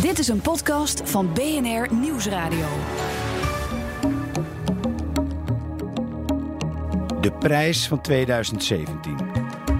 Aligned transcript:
Dit 0.00 0.18
is 0.18 0.28
een 0.28 0.40
podcast 0.40 1.10
van 1.10 1.32
BNR 1.32 1.94
Nieuwsradio. 1.94 2.66
De 7.20 7.32
prijs 7.38 7.88
van 7.88 8.00
2017. 8.00 9.16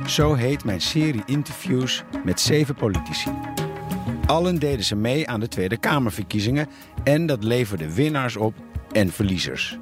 Zo 0.07 0.35
heet 0.35 0.65
mijn 0.65 0.81
serie 0.81 1.23
interviews 1.27 2.05
met 2.25 2.41
zeven 2.41 2.75
politici. 2.75 3.31
Allen 4.27 4.59
deden 4.59 4.85
ze 4.85 4.97
mee 4.97 5.29
aan 5.29 5.41
de 5.41 5.49
Tweede 5.49 5.77
Kamerverkiezingen 5.77 6.69
en 7.05 7.27
dat 7.27 7.45
leverde 7.45 7.95
winnaars 7.95 8.37
op 8.37 8.55
en 8.93 9.09
verliezers. 9.09 9.79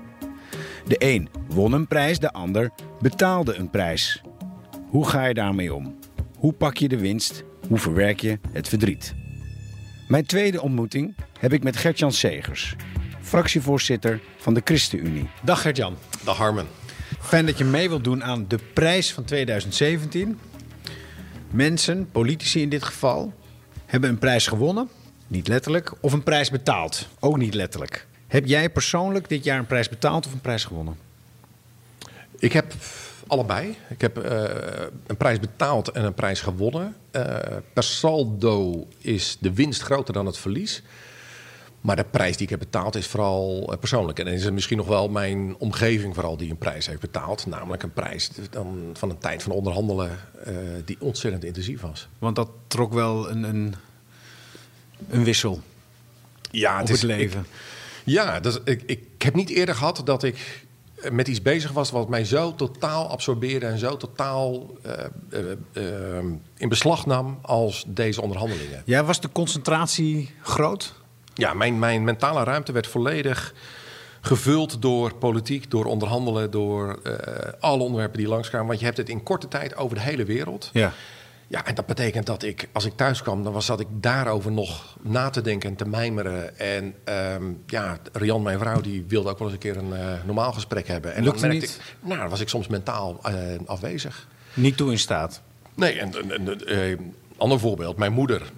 De 0.87 0.97
een 0.99 1.29
won 1.49 1.73
een 1.73 1.87
prijs, 1.87 2.19
de 2.19 2.33
ander 2.33 2.71
betaalde 3.01 3.55
een 3.55 3.71
prijs. 3.71 4.23
Hoe 4.89 5.09
ga 5.09 5.25
je 5.25 5.35
daarmee 5.35 5.75
om? 5.75 5.99
Hoe 6.37 6.53
pak 6.53 6.77
je 6.77 6.89
de 6.89 6.99
winst? 6.99 7.45
Hoe 7.69 7.79
verwerk 7.79 8.21
je 8.21 8.39
het 8.53 8.69
verdriet? 8.69 9.27
Mijn 10.09 10.27
tweede 10.27 10.63
ontmoeting 10.63 11.15
heb 11.39 11.53
ik 11.53 11.63
met 11.63 11.77
Gertjan 11.77 12.13
Segers, 12.13 12.77
fractievoorzitter 13.21 14.21
van 14.37 14.55
de 14.55 14.61
ChristenUnie. 14.65 15.29
Dag 15.43 15.63
Gert-Jan. 15.63 15.97
Dag 16.25 16.37
Harmen. 16.37 16.67
Fijn 17.21 17.47
dat 17.47 17.59
je 17.59 17.65
mee 17.65 17.89
wilt 17.89 18.05
doen 18.05 18.25
aan 18.25 18.45
de 18.49 18.59
prijs 18.75 19.13
van 19.13 19.25
2017. 19.25 20.39
Mensen, 21.51 22.11
politici 22.11 22.61
in 22.61 22.69
dit 22.69 22.83
geval, 22.83 23.33
hebben 23.87 24.11
een 24.11 24.19
prijs 24.19 24.47
gewonnen, 24.47 24.89
niet 25.27 25.49
letterlijk, 25.49 25.93
of 26.01 26.13
een 26.13 26.23
prijs 26.23 26.51
betaald, 26.51 27.09
ook 27.21 27.37
niet 27.37 27.55
letterlijk. 27.55 28.07
Heb 28.27 28.47
jij 28.47 28.71
persoonlijk 28.71 29.29
dit 29.29 29.45
jaar 29.45 29.59
een 29.59 29.67
prijs 29.67 29.89
betaald 29.89 30.27
of 30.27 30.33
een 30.33 30.41
prijs 30.41 30.65
gewonnen? 30.65 30.97
Ik 32.39 32.53
heb 32.53 32.75
allebei. 33.29 33.77
Ik 33.89 34.01
heb 34.01 34.25
uh, 34.25 34.43
een 35.07 35.17
prijs 35.17 35.41
betaald 35.41 35.91
en 35.91 36.05
een 36.05 36.15
prijs 36.15 36.41
gewonnen. 36.41 36.97
Uh, 37.13 37.25
per 37.73 37.83
saldo 37.83 38.87
is 38.99 39.37
de 39.41 39.53
winst 39.53 39.83
groter 39.83 40.15
dan 40.15 40.27
het 40.27 40.39
verlies. 40.39 40.83
Maar 41.81 41.97
de 41.97 42.05
prijs 42.05 42.37
die 42.37 42.45
ik 42.45 42.51
heb 42.51 42.59
betaald 42.59 42.95
is 42.97 43.07
vooral 43.07 43.73
uh, 43.73 43.79
persoonlijk. 43.79 44.19
En 44.19 44.25
dan 44.25 44.35
is 44.35 44.45
het 44.45 44.53
misschien 44.53 44.77
nog 44.77 44.87
wel 44.87 45.09
mijn 45.09 45.57
omgeving 45.59 46.15
vooral 46.15 46.37
die 46.37 46.51
een 46.51 46.59
prijs 46.59 46.87
heeft 46.87 47.01
betaald. 47.01 47.47
Namelijk 47.47 47.83
een 47.83 47.93
prijs 47.93 48.31
dan 48.51 48.91
van 48.93 49.11
een 49.11 49.19
tijd 49.19 49.43
van 49.43 49.53
onderhandelen 49.53 50.11
die 50.85 50.97
ontzettend 51.01 51.45
intensief 51.45 51.81
was. 51.81 52.09
Want 52.19 52.37
dat 52.37 52.49
trok 52.67 52.93
wel 52.93 53.31
een, 53.31 53.43
een, 53.43 53.75
een 55.09 55.25
wissel 55.25 55.63
ja, 56.51 56.73
het 56.79 56.89
op 56.89 56.95
is, 56.95 57.03
het 57.03 57.11
leven. 57.11 57.41
Ik, 57.41 57.47
ja, 58.05 58.41
dus 58.41 58.59
ik, 58.65 58.83
ik 58.87 59.23
heb 59.23 59.35
niet 59.35 59.51
eerder 59.51 59.75
gehad 59.75 60.03
dat 60.05 60.23
ik 60.23 60.67
met 61.11 61.29
iets 61.29 61.43
bezig 61.43 61.73
was 61.73 61.91
wat 61.91 62.09
mij 62.09 62.25
zo 62.25 62.55
totaal 62.55 63.09
absorbeerde 63.09 63.67
en 63.67 63.79
zo 63.79 63.97
totaal 63.97 64.67
uh, 64.87 64.93
uh, 65.31 65.51
uh, 65.73 66.19
in 66.57 66.69
beslag 66.69 67.07
nam 67.07 67.39
als 67.43 67.85
deze 67.87 68.23
onderhandelingen. 68.23 68.83
Ja, 68.85 69.05
was 69.05 69.21
de 69.21 69.29
concentratie 69.33 70.35
groot? 70.43 70.95
Ja, 71.35 71.55
mijn, 71.55 71.79
mijn 71.79 72.05
mentale 72.05 72.45
ruimte 72.45 72.73
werd 72.73 72.87
volledig 72.87 73.55
gevuld 74.21 74.83
door 74.83 75.15
politiek, 75.15 75.71
door 75.71 75.85
onderhandelen, 75.85 76.51
door 76.51 76.99
alle 77.61 77.83
onderwerpen 77.83 78.19
die 78.19 78.29
langskwamen. 78.29 78.67
Want 78.67 78.79
je 78.79 78.85
hebt 78.85 78.99
het 78.99 79.09
in 79.09 79.23
korte 79.23 79.49
tijd 79.49 79.77
over 79.77 79.97
de 79.97 80.03
hele 80.03 80.25
wereld. 80.25 80.71
Ja. 80.73 80.93
Ja, 81.51 81.67
en 81.67 81.75
dat 81.75 81.87
betekent 81.87 82.27
dat 82.27 82.43
ik, 82.43 82.69
als 82.73 82.85
ik 82.85 82.93
thuis 82.97 83.23
kwam, 83.23 83.43
dan 83.43 83.53
was, 83.53 83.67
zat 83.67 83.81
ik 83.81 83.87
daarover 83.91 84.53
nog 84.53 84.97
na 85.03 85.31
te 85.31 85.41
denken 85.41 85.69
en 85.69 85.77
te 85.77 85.89
mijmeren. 85.89 86.59
En 86.59 86.95
um, 87.35 87.63
ja, 87.67 87.99
Rian, 88.13 88.43
mijn 88.43 88.59
vrouw, 88.59 88.81
die 88.81 89.05
wilde 89.09 89.29
ook 89.31 89.39
wel 89.39 89.49
eens 89.49 89.57
een 89.57 89.63
keer 89.63 89.77
een 89.77 89.93
uh, 89.93 90.25
normaal 90.25 90.53
gesprek 90.53 90.89
hebben. 90.89 91.15
En 91.15 91.23
Lukte 91.23 91.41
dan 91.41 91.49
merkte 91.51 91.67
niet? 91.67 91.81
ik, 92.01 92.09
nou, 92.09 92.21
dan 92.21 92.29
was 92.29 92.41
ik 92.41 92.49
soms 92.49 92.67
mentaal 92.67 93.21
uh, 93.29 93.35
afwezig. 93.67 94.29
Niet 94.55 94.77
toe 94.77 94.91
in 94.91 94.99
staat? 94.99 95.43
Nee, 95.75 95.99
en 95.99 96.11
een 96.35 96.63
uh, 96.67 96.99
ander 97.37 97.59
voorbeeld. 97.59 97.97
Mijn 97.97 98.13
moeder, 98.13 98.53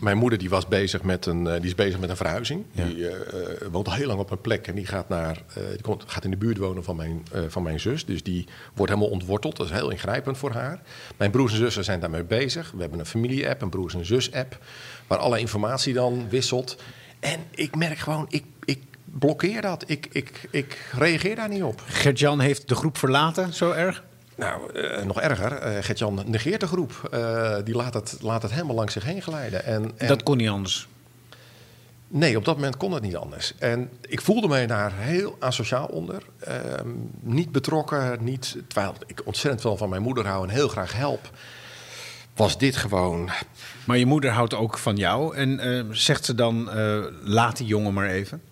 mijn 0.00 0.16
moeder 0.16 0.38
die 0.38 0.50
was 0.50 0.68
bezig 0.68 1.02
met 1.02 1.26
een, 1.26 1.44
die 1.44 1.60
is 1.60 1.74
bezig 1.74 2.00
met 2.00 2.10
een 2.10 2.16
verhuizing. 2.16 2.64
Ja. 2.72 2.84
Die 2.84 2.96
uh, 2.96 3.10
woont 3.70 3.86
al 3.86 3.94
heel 3.94 4.06
lang 4.06 4.20
op 4.20 4.30
een 4.30 4.40
plek 4.40 4.66
en 4.66 4.74
die 4.74 4.86
gaat, 4.86 5.08
naar, 5.08 5.42
uh, 5.58 5.68
die 5.70 5.80
komt, 5.80 6.04
gaat 6.06 6.24
in 6.24 6.30
de 6.30 6.36
buurt 6.36 6.58
wonen 6.58 6.84
van 6.84 6.96
mijn, 6.96 7.26
uh, 7.34 7.42
van 7.48 7.62
mijn 7.62 7.80
zus. 7.80 8.04
Dus 8.04 8.22
die 8.22 8.46
wordt 8.74 8.92
helemaal 8.92 9.12
ontworteld. 9.12 9.56
Dat 9.56 9.66
is 9.66 9.72
heel 9.72 9.90
ingrijpend 9.90 10.38
voor 10.38 10.52
haar. 10.52 10.80
Mijn 11.16 11.30
broers 11.30 11.52
en 11.52 11.58
zussen 11.58 11.84
zijn 11.84 12.00
daarmee 12.00 12.24
bezig. 12.24 12.70
We 12.70 12.80
hebben 12.80 12.98
een 12.98 13.06
familie-app, 13.06 13.62
een 13.62 13.70
broers- 13.70 13.94
en 13.94 14.06
zus-app, 14.06 14.58
waar 15.06 15.18
alle 15.18 15.40
informatie 15.40 15.94
dan 15.94 16.26
wisselt. 16.28 16.76
En 17.20 17.40
ik 17.50 17.76
merk 17.76 17.98
gewoon, 17.98 18.26
ik, 18.28 18.44
ik 18.64 18.82
blokkeer 19.04 19.62
dat. 19.62 19.84
Ik, 19.86 20.08
ik, 20.12 20.48
ik 20.50 20.90
reageer 20.92 21.36
daar 21.36 21.48
niet 21.48 21.62
op. 21.62 21.82
Gert-Jan 21.86 22.40
heeft 22.40 22.68
de 22.68 22.74
groep 22.74 22.98
verlaten, 22.98 23.54
zo 23.54 23.70
erg? 23.70 24.04
Nou, 24.40 24.72
uh, 24.72 25.02
nog 25.02 25.20
erger. 25.20 25.52
Uh, 25.52 25.82
Gert-Jan 25.82 26.22
negeert 26.26 26.60
de 26.60 26.66
groep. 26.66 27.10
Uh, 27.14 27.56
die 27.64 27.74
laat 27.74 27.94
het, 27.94 28.16
laat 28.20 28.42
het 28.42 28.52
helemaal 28.52 28.74
langs 28.74 28.92
zich 28.92 29.04
heen 29.04 29.22
glijden. 29.22 29.64
En, 29.64 29.92
en... 29.96 30.08
Dat 30.08 30.22
kon 30.22 30.36
niet 30.36 30.48
anders? 30.48 30.88
Nee, 32.08 32.36
op 32.36 32.44
dat 32.44 32.54
moment 32.54 32.76
kon 32.76 32.92
het 32.92 33.02
niet 33.02 33.16
anders. 33.16 33.54
En 33.58 33.90
ik 34.00 34.20
voelde 34.20 34.48
mij 34.48 34.66
daar 34.66 34.92
heel 34.94 35.36
asociaal 35.38 35.86
onder. 35.86 36.22
niet 37.20 37.52
betrokken, 37.52 38.24
niet, 38.24 38.56
terwijl 38.66 38.94
ik 39.06 39.22
ontzettend 39.24 39.60
veel 39.62 39.76
van 39.76 39.88
mijn 39.88 40.02
moeder 40.02 40.26
hou 40.26 40.48
en 40.48 40.54
heel 40.54 40.68
graag 40.68 40.92
help. 40.92 41.30
Was 42.34 42.58
dit 42.58 42.76
gewoon... 42.76 43.30
Maar 43.84 43.98
je 43.98 44.06
moeder 44.06 44.30
houdt 44.30 44.54
ook 44.54 44.78
van 44.78 44.96
jou. 44.96 45.36
En 45.36 45.86
zegt 45.90 46.24
ze 46.24 46.34
dan, 46.34 46.70
laat 47.24 47.56
die 47.56 47.66
jongen 47.66 47.94
maar 47.94 48.08
even? 48.08 48.42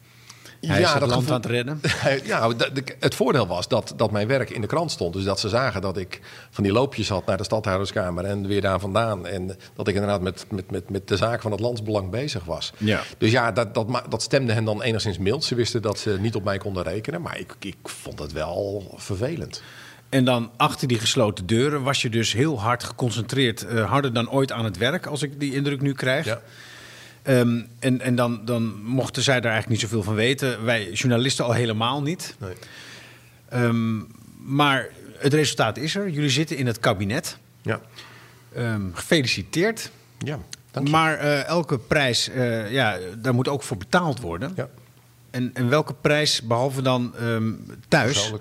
Hij 0.61 0.81
ja, 0.81 0.87
is 0.87 0.93
het 0.93 1.01
land 1.01 1.13
gevoel, 1.13 1.35
aan 1.35 1.41
het 1.41 1.51
redden. 1.51 1.81
Ja, 2.25 2.51
het 2.99 3.15
voordeel 3.15 3.47
was 3.47 3.69
dat, 3.69 3.93
dat 3.97 4.11
mijn 4.11 4.27
werk 4.27 4.51
in 4.51 4.61
de 4.61 4.67
krant 4.67 4.91
stond. 4.91 5.15
Dus 5.15 5.25
dat 5.25 5.41
ze 5.41 5.49
zagen 5.49 5.81
dat 5.81 5.97
ik 5.97 6.21
van 6.51 6.65
die 6.65 6.73
loopjes 6.73 7.09
had 7.09 7.27
naar 7.27 7.37
de 7.37 7.45
stadhouderskamer 7.45 8.25
en 8.25 8.47
weer 8.47 8.61
daar 8.61 8.81
vandaan. 8.81 9.27
En 9.27 9.57
dat 9.75 9.89
ik 9.89 9.95
inderdaad 9.95 10.21
met, 10.21 10.45
met, 10.51 10.71
met, 10.71 10.91
met 10.91 11.09
de 11.09 11.17
zaak 11.17 11.43
van 11.43 11.51
het 11.51 11.61
landsbelang 11.61 12.11
bezig 12.11 12.45
was. 12.45 12.73
Ja. 12.77 13.03
Dus 13.19 13.31
ja, 13.31 13.53
dat, 13.53 13.75
dat, 13.75 14.03
dat 14.09 14.23
stemde 14.23 14.53
hen 14.53 14.65
dan 14.65 14.83
enigszins 14.83 15.19
mild. 15.19 15.45
Ze 15.45 15.55
wisten 15.55 15.83
dat 15.83 15.99
ze 15.99 16.17
niet 16.21 16.35
op 16.35 16.45
mij 16.45 16.59
konden 16.59 16.83
rekenen. 16.83 17.23
Maar 17.23 17.39
ik, 17.39 17.55
ik 17.61 17.77
vond 17.83 18.19
het 18.19 18.33
wel 18.33 18.95
vervelend. 18.97 19.63
En 20.09 20.25
dan 20.25 20.51
achter 20.57 20.89
die 20.89 20.99
gesloten 20.99 21.47
deuren 21.47 21.83
was 21.83 22.03
je 22.03 22.11
dus 22.11 22.33
heel 22.33 22.61
hard 22.61 22.85
geconcentreerd. 22.85 23.67
Uh, 23.73 23.91
harder 23.91 24.13
dan 24.13 24.31
ooit 24.31 24.53
aan 24.53 24.65
het 24.65 24.77
werk, 24.77 25.07
als 25.07 25.23
ik 25.23 25.41
die 25.41 25.55
indruk 25.55 25.81
nu 25.81 25.93
krijg. 25.93 26.25
Ja. 26.25 26.41
Um, 27.25 27.69
en 27.79 28.01
en 28.01 28.15
dan, 28.15 28.45
dan 28.45 28.83
mochten 28.83 29.23
zij 29.23 29.41
daar 29.41 29.53
eigenlijk 29.53 29.81
niet 29.81 29.91
zoveel 29.91 30.05
van 30.05 30.15
weten. 30.15 30.65
Wij 30.65 30.91
journalisten 30.91 31.45
al 31.45 31.53
helemaal 31.53 32.03
niet. 32.03 32.37
Nee. 32.39 32.55
Um, 33.65 34.07
maar 34.39 34.89
het 35.19 35.35
resultaat 35.35 35.77
is 35.77 35.95
er. 35.95 36.09
Jullie 36.09 36.31
zitten 36.31 36.57
in 36.57 36.67
het 36.67 36.81
kabinet. 36.81 37.39
Ja. 37.63 37.81
Um, 38.57 38.91
gefeliciteerd. 38.95 39.91
Ja, 40.19 40.39
dank 40.71 40.87
je. 40.87 40.93
Maar 40.93 41.25
uh, 41.25 41.45
elke 41.45 41.79
prijs, 41.79 42.29
uh, 42.29 42.71
ja, 42.73 42.99
daar 43.19 43.35
moet 43.35 43.49
ook 43.49 43.63
voor 43.63 43.77
betaald 43.77 44.21
worden. 44.21 44.53
Ja. 44.57 44.69
En, 45.31 45.51
en 45.55 45.69
welke 45.69 45.95
prijs, 45.95 46.43
behalve 46.43 46.83
dan 46.83 47.15
thuis, 47.89 48.29
ja. 48.29 48.37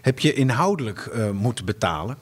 heb 0.00 0.18
je 0.18 0.32
inhoudelijk 0.32 1.10
uh, 1.14 1.30
moeten 1.30 1.64
betalen? 1.64 2.16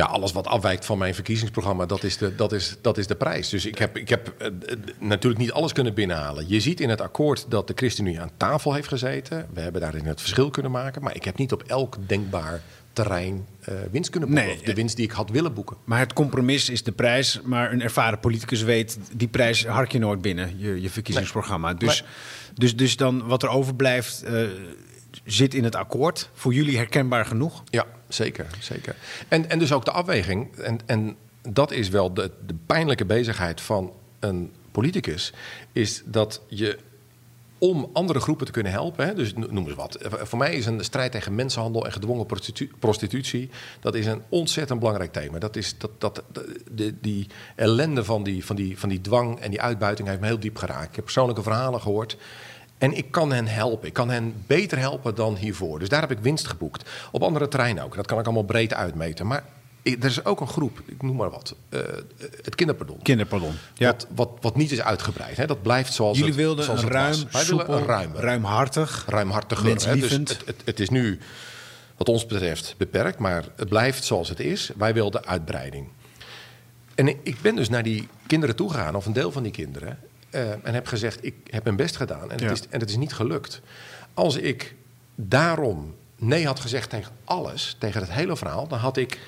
Ja, 0.00 0.06
alles 0.06 0.32
wat 0.32 0.46
afwijkt 0.46 0.84
van 0.84 0.98
mijn 0.98 1.14
verkiezingsprogramma, 1.14 1.86
dat 1.86 2.02
is 2.02 2.16
de, 2.16 2.34
dat 2.34 2.52
is, 2.52 2.76
dat 2.80 2.98
is 2.98 3.06
de 3.06 3.14
prijs. 3.14 3.48
Dus 3.48 3.66
ik 3.66 3.78
heb, 3.78 3.96
ik 3.96 4.08
heb 4.08 4.34
uh, 4.38 4.48
natuurlijk 4.98 5.40
niet 5.40 5.52
alles 5.52 5.72
kunnen 5.72 5.94
binnenhalen. 5.94 6.44
Je 6.48 6.60
ziet 6.60 6.80
in 6.80 6.88
het 6.88 7.00
akkoord 7.00 7.46
dat 7.48 7.66
de 7.66 7.72
ChristenUnie 7.76 8.20
aan 8.20 8.30
tafel 8.36 8.74
heeft 8.74 8.88
gezeten. 8.88 9.46
We 9.54 9.60
hebben 9.60 9.80
daarin 9.80 10.04
het 10.04 10.20
verschil 10.20 10.50
kunnen 10.50 10.72
maken. 10.72 11.02
Maar 11.02 11.14
ik 11.14 11.24
heb 11.24 11.38
niet 11.38 11.52
op 11.52 11.62
elk 11.62 11.96
denkbaar 12.06 12.60
terrein 12.92 13.46
uh, 13.68 13.74
winst 13.90 14.10
kunnen 14.10 14.28
boeken. 14.28 14.46
Nee, 14.46 14.56
of 14.56 14.62
de 14.62 14.74
winst 14.74 14.96
die 14.96 15.04
ik 15.04 15.10
had 15.10 15.30
willen 15.30 15.54
boeken. 15.54 15.76
Maar 15.84 15.98
het 15.98 16.12
compromis 16.12 16.68
is 16.68 16.82
de 16.82 16.92
prijs. 16.92 17.40
Maar 17.44 17.72
een 17.72 17.82
ervaren 17.82 18.20
politicus 18.20 18.62
weet, 18.62 18.98
die 19.12 19.28
prijs 19.28 19.66
hark 19.66 19.92
je 19.92 19.98
nooit 19.98 20.22
binnen, 20.22 20.58
je, 20.58 20.80
je 20.80 20.90
verkiezingsprogramma. 20.90 21.68
Nee. 21.68 21.78
Dus, 21.78 22.00
Nee. 22.00 22.10
dus, 22.54 22.76
dus 22.76 22.96
dan 22.96 23.26
wat 23.26 23.42
er 23.42 23.48
overblijft, 23.48 24.24
uh, 24.24 24.48
zit 25.32 25.54
in 25.54 25.64
het 25.64 25.74
akkoord. 25.74 26.30
Voor 26.32 26.54
jullie 26.54 26.76
herkenbaar 26.76 27.24
genoeg? 27.24 27.62
Ja, 27.70 27.86
zeker. 28.08 28.46
zeker. 28.60 28.96
En, 29.28 29.50
en 29.50 29.58
dus 29.58 29.72
ook 29.72 29.84
de 29.84 29.90
afweging. 29.90 30.56
En, 30.56 30.78
en 30.86 31.16
dat 31.48 31.70
is 31.72 31.88
wel 31.88 32.14
de, 32.14 32.30
de 32.46 32.54
pijnlijke 32.66 33.04
bezigheid 33.04 33.60
van 33.60 33.92
een 34.18 34.52
politicus. 34.70 35.32
Is 35.72 36.02
dat 36.04 36.40
je 36.48 36.78
om 37.60 37.90
andere 37.92 38.20
groepen 38.20 38.46
te 38.46 38.52
kunnen 38.52 38.72
helpen. 38.72 39.06
Hè, 39.06 39.14
dus 39.14 39.34
noem 39.34 39.66
eens 39.66 39.74
wat. 39.74 39.98
Voor 40.00 40.38
mij 40.38 40.54
is 40.54 40.66
een 40.66 40.84
strijd 40.84 41.12
tegen 41.12 41.34
mensenhandel 41.34 41.86
en 41.86 41.92
gedwongen 41.92 42.26
prostitu 42.26 42.70
prostitutie... 42.78 43.50
dat 43.80 43.94
is 43.94 44.06
een 44.06 44.22
ontzettend 44.28 44.78
belangrijk 44.78 45.12
thema. 45.12 45.38
Dat 45.38 45.56
is, 45.56 45.74
dat, 45.78 45.90
dat, 45.98 46.22
die 47.00 47.26
ellende 47.56 48.04
van 48.04 48.22
die, 48.22 48.44
van, 48.44 48.56
die, 48.56 48.78
van 48.78 48.88
die 48.88 49.00
dwang 49.00 49.40
en 49.40 49.50
die 49.50 49.60
uitbuiting 49.60 50.08
heeft 50.08 50.20
me 50.20 50.26
heel 50.26 50.40
diep 50.40 50.56
geraakt. 50.56 50.88
Ik 50.88 50.94
heb 50.94 51.04
persoonlijke 51.04 51.42
verhalen 51.42 51.80
gehoord... 51.80 52.16
En 52.80 52.96
ik 52.96 53.10
kan 53.10 53.32
hen 53.32 53.46
helpen. 53.46 53.88
Ik 53.88 53.92
kan 53.94 54.10
hen 54.10 54.34
beter 54.46 54.78
helpen 54.78 55.14
dan 55.14 55.36
hiervoor. 55.36 55.78
Dus 55.78 55.88
daar 55.88 56.00
heb 56.00 56.10
ik 56.10 56.18
winst 56.18 56.46
geboekt. 56.46 56.90
Op 57.12 57.22
andere 57.22 57.48
terreinen 57.48 57.84
ook. 57.84 57.96
Dat 57.96 58.06
kan 58.06 58.18
ik 58.18 58.24
allemaal 58.24 58.42
breed 58.42 58.74
uitmeten. 58.74 59.26
Maar 59.26 59.44
er 59.82 60.04
is 60.04 60.24
ook 60.24 60.40
een 60.40 60.48
groep, 60.48 60.82
ik 60.86 61.02
noem 61.02 61.16
maar 61.16 61.30
wat, 61.30 61.54
uh, 61.70 61.80
het 62.42 62.54
kinderpardon. 62.54 63.02
Kinderpardon. 63.02 63.52
Ja. 63.74 63.86
Wat, 63.90 64.06
wat, 64.14 64.30
wat 64.40 64.56
niet 64.56 64.70
is 64.70 64.80
uitgebreid. 64.80 65.36
Hè? 65.36 65.46
Dat 65.46 65.62
blijft 65.62 65.92
zoals 65.94 66.16
Jullie 66.18 66.32
het, 66.32 66.40
wilden 66.42 66.64
zoals 66.64 66.80
een 66.80 66.86
het 66.86 66.94
ruim. 66.96 67.16
Wij 67.30 67.44
soepel, 67.44 67.74
een 67.76 67.84
ruim, 67.86 68.14
ruimhartig, 68.14 69.04
ruimhartiger. 69.08 69.66
Hè? 69.66 69.96
Dus 69.96 70.10
het, 70.10 70.38
het, 70.46 70.62
het, 70.64 70.80
is 70.80 70.88
nu, 70.88 71.18
wat 71.96 72.08
ons 72.08 72.26
betreft, 72.26 72.74
beperkt. 72.78 73.18
Maar 73.18 73.44
het 73.56 73.68
blijft 73.68 74.04
zoals 74.04 74.28
het 74.28 74.40
is. 74.40 74.70
Wij 74.76 74.94
wilden 74.94 75.26
uitbreiding. 75.26 75.88
En 76.94 77.08
ik- 77.08 77.20
ik 77.22 77.40
ben 77.40 77.56
dus 77.56 77.68
naar 77.68 77.82
die 77.82 78.08
kinderen 78.26 78.56
toegegaan, 78.56 78.94
of 78.94 79.06
een 79.06 79.12
deel 79.12 79.32
van 79.32 79.42
die 79.42 79.52
kinderen, 79.52 79.98
eh, 80.30 80.50
en 80.66 80.74
heb 80.74 80.86
gezegd: 80.86 81.24
Ik 81.24 81.34
heb 81.50 81.64
mijn 81.64 81.76
best 81.76 81.96
gedaan 81.96 82.30
en, 82.30 82.38
Ja. 82.38 82.46
het 82.48 82.58
is, 82.60 82.66
en 82.68 82.80
het 82.80 82.88
is 82.90 82.96
niet 82.96 83.12
gelukt. 83.12 83.60
Als 84.14 84.36
ik 84.36 84.74
daarom 85.14 85.94
nee 86.16 86.46
had 86.46 86.60
gezegd 86.60 86.90
tegen 86.90 87.12
alles, 87.24 87.76
tegen 87.78 88.00
het 88.00 88.10
hele 88.12 88.36
verhaal, 88.36 88.68
dan 88.68 88.78
had 88.78 88.96
ik 88.96 89.18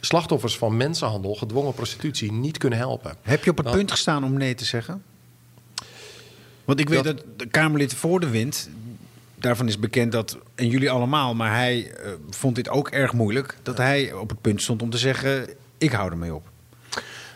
slachtoffers 0.00 0.58
van 0.58 0.76
mensenhandel, 0.76 1.34
gedwongen 1.34 1.74
prostitutie 1.74 2.32
niet 2.32 2.58
kunnen 2.58 2.78
helpen. 2.78 3.14
Heb 3.22 3.44
je 3.44 3.50
op 3.50 3.56
het 3.56 3.66
Dan- 3.66 3.74
punt 3.76 3.90
gestaan 3.90 4.24
om 4.24 4.32
nee 4.32 4.54
te 4.54 4.64
zeggen? 4.64 5.02
Want 6.64 6.80
ik 6.80 6.88
weet 6.88 7.04
dat, 7.04 7.16
Dat- 7.16 7.38
de 7.38 7.46
Kamerlid 7.46 7.94
voor 7.94 8.20
de 8.20 8.28
wind, 8.28 8.68
daarvan 9.34 9.68
is 9.68 9.78
bekend 9.78 10.12
dat, 10.12 10.38
en 10.54 10.68
jullie 10.68 10.90
allemaal, 10.90 11.34
maar 11.34 11.54
hij 11.54 11.90
eh, 11.92 12.10
vond 12.30 12.54
dit 12.54 12.68
ook 12.68 12.88
erg 12.88 13.12
moeilijk, 13.12 13.56
dat 13.62 13.76
hij 13.76 14.12
op 14.12 14.28
het 14.28 14.40
punt 14.40 14.62
stond 14.62 14.82
om 14.82 14.90
te 14.90 14.98
zeggen: 14.98 15.48
ik 15.78 15.92
hou 15.92 16.10
ermee 16.10 16.34
op. 16.34 16.48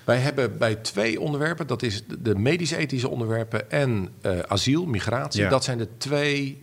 Wij 0.05 0.19
hebben 0.19 0.59
bij 0.59 0.75
twee 0.75 1.21
onderwerpen, 1.21 1.67
dat 1.67 1.83
is 1.83 2.03
de- 2.19 2.35
medisch-ethische 2.35 3.09
onderwerpen 3.09 3.71
en 3.71 4.09
eh, 4.21 4.39
asiel, 4.39 4.87
migratie. 4.87 5.43
Ja. 5.43 5.49
Dat 5.49 5.65
zijn 5.65 5.79
de 5.79 5.89
twee 5.99 6.62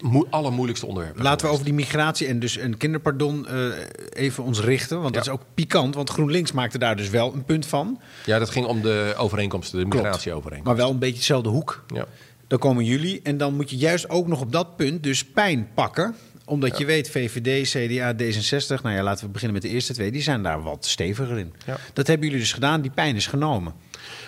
moe- 0.00 0.26
allermoeilijkste 0.30 0.86
onderwerpen. 0.86 1.22
Laten 1.22 1.46
we 1.46 1.52
over 1.52 1.64
die 1.64 1.74
migratie 1.74 2.26
en 2.26 2.38
dus 2.38 2.56
een 2.58 2.76
kinderpardon 2.76 3.46
eh, 3.46 3.66
even 4.12 4.44
ons 4.44 4.60
richten, 4.60 5.00
want 5.00 5.14
dat 5.14 5.22
is 5.26 5.32
ook 5.32 5.42
pikant, 5.54 5.94
want 5.94 6.10
GroenLinks 6.10 6.52
maakte 6.52 6.78
daar 6.78 6.96
dus 6.96 7.10
wel 7.10 7.32
een 7.34 7.44
punt 7.44 7.66
van. 7.66 8.00
Ja, 8.24 8.38
dat 8.38 8.50
ging 8.50 8.66
om 8.66 8.82
de 8.82 9.14
overeenkomsten, 9.16 9.78
de 9.78 9.84
migratieovereenkomsten. 9.84 10.64
Maar 10.64 10.76
wel 10.76 10.90
een 10.90 10.98
beetje 10.98 11.16
dezelfde 11.18 11.48
hoek. 11.48 11.84
Ja. 11.94 12.06
Dan 12.46 12.58
komen 12.58 12.84
jullie 12.84 13.20
en 13.22 13.36
dan 13.36 13.54
moet 13.54 13.70
je 13.70 13.76
juist 13.76 14.08
ook 14.08 14.26
nog 14.26 14.40
op 14.40 14.52
dat 14.52 14.76
punt 14.76 15.02
dus 15.02 15.24
pijn 15.24 15.68
pakken. 15.74 16.14
Omdat 16.48 16.78
je 16.78 16.84
weet, 16.84 17.10
VVD, 17.10 17.68
CDA, 17.68 18.14
D66, 18.14 18.82
nou 18.82 18.94
ja, 18.94 19.02
laten 19.02 19.26
we 19.26 19.30
beginnen 19.30 19.60
met 19.60 19.62
de 19.62 19.74
eerste 19.74 19.92
twee, 19.92 20.10
die 20.10 20.22
zijn 20.22 20.42
daar 20.42 20.62
wat 20.62 20.86
steviger 20.86 21.38
in. 21.38 21.54
Ja. 21.66 21.76
Dat 21.92 22.06
hebben 22.06 22.26
jullie 22.26 22.42
dus 22.42 22.52
gedaan, 22.52 22.80
die 22.80 22.90
pijn 22.90 23.16
is 23.16 23.26
genomen. 23.26 23.74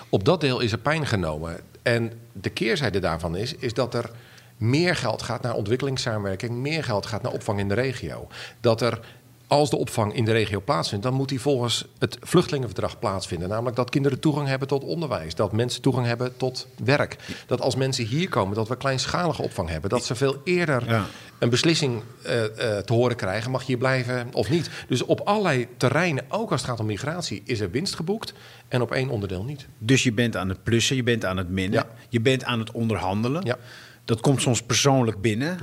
Op 0.09 0.25
dat 0.25 0.41
deel 0.41 0.61
is 0.61 0.73
er 0.73 0.79
pijn 0.79 1.07
genomen. 1.07 1.61
En 1.83 2.13
de 2.33 2.51
keerzijde 2.51 2.99
daarvan 2.99 3.37
is, 3.37 3.55
is 3.55 3.75
dat 3.75 3.95
er 3.95 4.11
meer 4.57 4.97
geld 4.97 5.23
gaat 5.23 5.43
naar 5.43 5.55
ontwikkelingssamenwerking, 5.55 6.53
meer 6.53 6.85
geld 6.85 7.07
gaat 7.07 7.23
naar 7.23 7.33
opvang 7.33 7.59
in 7.59 7.69
de 7.69 7.75
regio. 7.75 8.29
Dat 8.61 8.81
er, 8.81 9.01
als 9.49 9.71
de 9.71 9.77
opvang 9.77 10.15
in 10.15 10.25
de 10.25 10.33
regio 10.33 10.61
plaatsvindt, 10.61 11.05
dan 11.05 11.15
moet 11.15 11.29
die 11.29 11.41
volgens 11.41 11.85
het 11.99 12.19
vluchtelingenverdrag 12.21 12.99
plaatsvinden. 12.99 13.49
Namelijk 13.49 13.77
dat 13.77 13.91
kinderen 13.91 14.21
toegang 14.21 14.49
hebben 14.49 14.69
tot 14.69 14.85
onderwijs, 14.85 15.35
dat 15.35 15.53
mensen 15.53 15.83
toegang 15.83 16.07
hebben 16.07 16.37
tot 16.37 16.67
werk. 16.85 17.17
Dat 17.47 17.61
als 17.61 17.75
mensen 17.77 18.05
hier 18.05 18.29
komen, 18.29 18.55
dat 18.55 18.69
we 18.69 18.77
kleinschalige 18.77 19.43
opvang 19.43 19.69
hebben. 19.69 19.91
Dat 19.91 20.05
ze 20.05 20.15
veel 20.15 20.37
eerder 20.45 20.85
Ja. 20.89 21.07
een 21.39 21.49
beslissing 21.51 22.03
eh, 22.23 22.45
eh, 22.45 22.85
te 22.85 22.93
horen 22.93 23.17
krijgen, 23.17 23.51
mag 23.51 23.61
je 23.61 23.67
hier 23.67 23.77
blijven 23.79 24.29
of 24.33 24.51
niet. 24.51 24.71
Dus 24.89 25.05
op 25.05 25.21
allerlei 25.21 25.67
terreinen, 25.77 26.25
ook 26.29 26.51
als 26.51 26.61
het 26.61 26.71
gaat 26.71 26.81
om 26.81 26.87
migratie, 26.87 27.43
is 27.45 27.61
er 27.61 27.71
winst 27.71 27.95
geboekt 27.95 28.33
en 28.69 28.81
op 28.83 28.93
één 28.93 29.09
onderdeel 29.09 29.45
niet. 29.45 29.67
Dus 29.79 30.03
je 30.03 30.13
bent 30.13 30.37
aan 30.37 30.49
het 30.49 30.63
plussen, 30.63 30.97
je 30.97 31.03
bent 31.03 31.25
aan 31.25 31.37
het 31.37 31.49
minnen, 31.49 31.79
Ja. 31.79 31.87
je 32.09 32.21
bent 32.21 32.45
aan 32.45 32.59
het 32.59 32.71
onderhandelen. 32.71 33.45
Ja. 33.45 33.57
Dat 34.05 34.21
komt 34.21 34.43
soms 34.43 34.63
persoonlijk 34.63 35.21
binnen. 35.21 35.59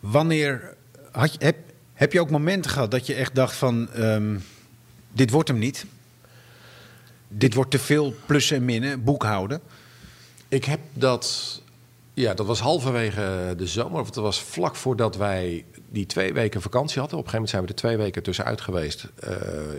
Wanneer 0.00 0.74
had 1.12 1.32
je, 1.32 1.38
heb, 1.44 1.56
heb 1.98 2.12
je 2.12 2.20
ook 2.20 2.30
momenten 2.30 2.70
gehad 2.70 2.90
dat 2.90 3.06
je 3.06 3.14
echt 3.14 3.34
dacht 3.34 3.56
van, 3.56 3.92
ehm, 3.92 4.36
dit 5.12 5.30
wordt 5.30 5.48
hem 5.48 5.58
niet? 5.58 5.84
Dit 7.28 7.54
wordt 7.54 7.70
te 7.70 7.78
veel 7.78 8.14
plussen 8.26 8.56
en 8.56 8.64
minnen, 8.64 9.04
boekhouden. 9.04 9.60
Ik 10.48 10.64
heb 10.64 10.80
dat. 10.92 11.60
Ja, 12.14 12.34
dat 12.34 12.46
was 12.46 12.60
halverwege 12.60 13.54
de 13.56 13.66
zomer. 13.66 14.00
Of 14.00 14.06
het 14.06 14.14
was 14.14 14.42
vlak 14.42 14.76
voordat 14.76 15.16
wij 15.16 15.64
die 15.88 16.06
twee 16.06 16.32
weken 16.32 16.62
vakantie 16.62 17.00
hadden. 17.00 17.18
Op 17.18 17.24
een 17.24 17.30
gegeven 17.30 17.50
moment 17.50 17.50
zijn 17.50 17.62
we 17.62 17.68
er 17.68 17.74
twee 17.74 18.06
weken 18.06 18.22
tussenuit 18.22 18.60
geweest. 18.60 19.08
Eh, 19.20 19.32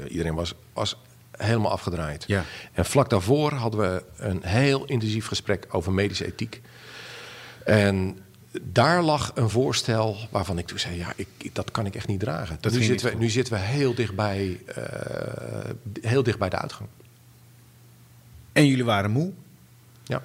iedereen 0.10 0.36
was, 0.36 0.54
was 0.74 0.98
helemaal 1.32 1.72
afgedraaid. 1.72 2.24
Ja. 2.28 2.44
En 2.74 2.86
vlak 2.86 3.10
daarvoor 3.10 3.54
hadden 3.54 3.80
we 3.80 4.04
een 4.18 4.44
heel 4.44 4.86
intensief 4.86 5.28
gesprek 5.28 5.68
over 5.70 5.92
medische 5.92 6.26
ethiek. 6.26 6.62
En 7.66 8.20
daar 8.62 9.02
lag 9.04 9.32
een 9.36 9.50
voorstel 9.50 10.18
waarvan 10.30 10.58
ik 10.58 10.68
toen 10.68 10.80
zei: 10.80 10.98
ja, 10.98 11.14
ik, 11.16 11.28
ik- 11.38 11.56
dat 11.56 11.72
kan 11.72 11.86
ik 11.86 11.96
echt 11.96 12.08
niet 12.08 12.20
dragen. 12.20 12.58
Dat 12.60 12.72
nu, 12.74 12.84
zitten 12.84 13.10
we, 13.12 13.16
nu 13.18 13.30
zitten 13.30 13.54
we 13.54 13.60
heel 13.60 13.96
dichtbij, 13.96 14.60
eh 14.66 15.70
heel 16.02 16.24
dicht 16.24 16.40
bij 16.40 16.50
de 16.50 16.58
uitgang. 16.58 16.90
En 18.52 18.68
jullie 18.68 18.86
waren 18.86 19.12
moe. 19.12 19.32
Ja. 20.04 20.22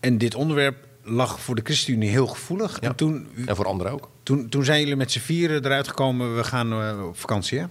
En 0.00 0.18
dit 0.18 0.34
onderwerp 0.34 0.86
lag 1.02 1.40
voor 1.40 1.54
de 1.54 1.60
ChristenUnie 1.64 2.10
heel 2.10 2.26
gevoelig. 2.26 2.80
Ja. 2.80 2.88
En 2.88 2.94
toen, 2.94 3.28
En 3.46 3.56
voor 3.56 3.66
anderen 3.66 3.92
ook. 3.92 4.08
toen, 4.22 4.48
toen 4.48 4.64
zijn 4.64 4.80
jullie 4.80 4.96
met 4.96 5.12
z'n 5.12 5.18
vieren 5.18 5.64
eruit 5.64 5.88
gekomen, 5.88 6.36
we 6.36 6.44
gaan 6.44 6.72
eh, 6.72 7.06
op 7.06 7.18
vakantie, 7.18 7.58
hè? 7.58 7.66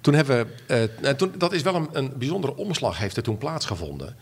Toen 0.00 0.14
hebben 0.14 0.46
we, 0.66 0.74
eh, 0.74 1.02
nou, 1.02 1.14
toen, 1.14 1.32
dat 1.38 1.52
is 1.52 1.62
wel 1.62 1.74
een, 1.74 1.88
een 1.92 2.12
bijzondere 2.18 2.56
omslag 2.56 2.98
heeft 2.98 3.16
er 3.16 3.22
toen 3.22 3.38
plaatsgevonden. 3.38 4.16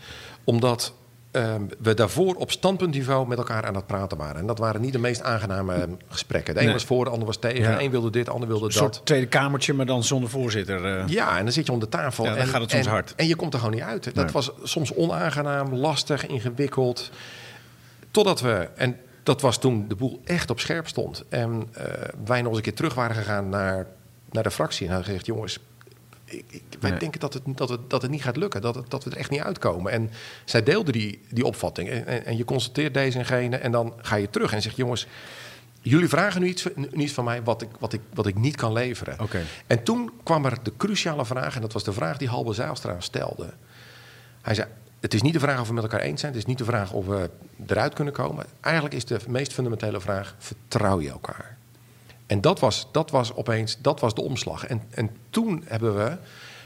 Omdat 0.45 0.95
eh, 1.37 1.55
we 1.79 1.95
daarvoor 1.95 2.35
op 2.35 2.51
standpuntniveau 2.51 3.27
met 3.29 3.39
elkaar 3.39 3.65
aan 3.67 3.75
het 3.75 3.87
praten 3.87 4.19
waren. 4.19 4.37
En 4.41 4.47
dat 4.47 4.59
waren 4.59 4.81
niet 4.81 4.93
de 4.93 4.99
meest 4.99 5.23
aangename 5.23 5.89
gesprekken. 6.09 6.55
De 6.55 6.61
een 6.61 6.65
Nee. 6.67 6.75
was 6.75 6.85
voor, 6.85 7.05
de 7.05 7.11
ander 7.11 7.27
was 7.27 7.37
tegen. 7.39 7.61
Ja. 7.61 7.77
De 7.77 7.83
een 7.85 7.91
wilde 7.91 8.11
dit, 8.11 8.25
de 8.25 8.31
ander 8.31 8.49
wilde 8.49 8.65
Een 8.65 8.71
dat. 8.73 8.95
soort 8.95 9.07
Tweede 9.07 9.27
Kamertje, 9.27 9.73
maar 9.73 9.87
dan 9.87 10.05
zonder 10.05 10.31
voorzitter. 10.31 10.85
eh. 10.99 11.09
Ja, 11.09 11.39
en 11.39 11.45
dan 11.45 11.53
zit 11.53 11.67
je 11.67 11.73
om 11.73 11.81
de 11.81 11.89
tafel. 11.89 12.25
Ja, 12.25 12.31
dan 12.31 12.39
en, 12.39 12.47
gaat 12.47 12.61
het 12.61 12.71
soms 12.71 12.87
en- 12.87 12.91
hard. 12.93 13.13
En 13.17 13.27
je 13.27 13.37
komt 13.37 13.53
er 13.53 13.59
gewoon 13.59 13.75
niet 13.75 13.85
uit. 13.85 14.05
Dat 14.05 14.15
Nee. 14.15 14.33
was 14.33 14.51
soms 14.63 14.95
onaangenaam, 14.95 15.75
lastig, 15.75 16.27
ingewikkeld. 16.27 17.11
Totdat 18.11 18.41
we, 18.41 18.69
en 18.77 18.97
dat 19.23 19.41
was 19.41 19.59
toen 19.59 19.89
de 19.89 19.95
boel 19.95 20.21
echt 20.25 20.51
op 20.51 20.61
scherp 20.61 20.89
stond. 20.89 21.25
En 21.29 21.69
eh, 21.73 21.85
wij 22.25 22.39
nog 22.39 22.49
eens 22.49 22.57
een 22.57 22.63
keer 22.63 22.75
terug 22.75 22.95
waren 22.95 23.17
gegaan 23.17 23.49
naar, 23.49 23.87
naar 24.31 24.43
de 24.43 24.51
fractie. 24.51 24.83
En 24.87 24.93
hadden 24.93 25.07
gezegd, 25.09 25.27
jongens, 25.27 25.59
ik, 26.27 26.45
ik- 26.49 26.63
wij 26.81 26.91
Nee. 26.91 26.99
denken 26.99 27.21
dat 27.21 27.35
het, 27.35 27.43
dat, 27.47 27.69
het, 27.69 27.91
dat 27.91 28.03
het 28.03 28.11
niet 28.11 28.23
gaat 28.23 28.37
lukken. 28.37 28.61
Dat, 28.61 28.75
het, 28.75 28.91
dat 28.91 29.05
we 29.05 29.11
er 29.11 29.17
echt 29.17 29.31
niet 29.31 29.41
uitkomen. 29.41 29.93
En 29.93 30.11
zij 30.45 30.63
deelde 30.63 30.93
die, 30.93 31.21
die 31.31 31.45
opvatting. 31.45 31.89
En, 31.89 32.07
en, 32.07 32.25
en 32.25 32.37
je 32.37 32.45
constateert 32.45 32.95
deze 32.95 33.19
en 33.19 33.25
gene. 33.27 33.57
En 33.57 33.73
dan 33.73 33.95
ga 34.03 34.17
je 34.17 34.31
terug 34.31 34.53
en 34.53 34.63
zegt, 34.63 34.77
jongens... 34.77 35.07
Jullie 35.81 36.09
vragen 36.09 36.41
nu 36.41 36.47
iets, 36.47 36.67
nu 36.75 36.89
iets 37.03 37.13
van 37.13 37.25
mij 37.25 37.43
wat 37.43 37.63
ik, 37.63 37.69
wat, 37.79 37.93
ik, 37.93 38.01
wat 38.15 38.27
ik 38.27 38.35
niet 38.35 38.57
kan 38.57 38.73
leveren. 38.73 39.17
En 39.67 39.83
toen 39.83 40.11
kwam 40.23 40.45
er 40.45 40.59
de 40.63 40.73
cruciale 40.77 41.25
vraag, 41.27 41.55
en 41.55 41.61
dat 41.61 41.73
was 41.73 41.85
de 41.85 41.93
vraag 41.93 42.17
die 42.17 42.29
Halbe 42.29 42.53
Zijlstra 42.53 43.01
stelde. 43.01 43.53
Hij 44.43 44.55
zei: 44.55 44.69
Het 45.01 45.15
is 45.15 45.23
niet 45.23 45.33
de 45.33 45.41
vraag 45.41 45.61
of 45.61 45.69
we 45.69 45.75
met 45.75 45.83
elkaar 45.83 46.01
eens 46.01 46.21
zijn, 46.21 46.33
het 46.33 46.41
is 46.41 46.47
niet 46.49 46.59
de 46.59 46.65
vraag 46.65 46.93
of 46.93 47.07
we 47.07 47.31
eruit 47.67 47.95
kunnen 47.95 48.13
komen. 48.15 48.47
Eigenlijk 48.61 48.95
is 48.95 49.05
de 49.05 49.19
meest 49.29 49.53
fundamentele 49.53 50.01
vraag: 50.01 50.35
vertrouw 50.39 51.01
je 51.01 51.11
elkaar? 51.11 51.56
En 52.27 52.41
dat 52.41 52.61
was, 52.61 52.89
dat 52.93 53.11
was 53.11 53.35
opeens 53.35 53.79
dat 53.81 54.01
was 54.01 54.15
de 54.15 54.23
omslag. 54.23 54.67
En, 54.67 54.83
en 54.91 55.11
toen 55.31 55.63
hebben 55.67 55.97
we, 55.97 56.17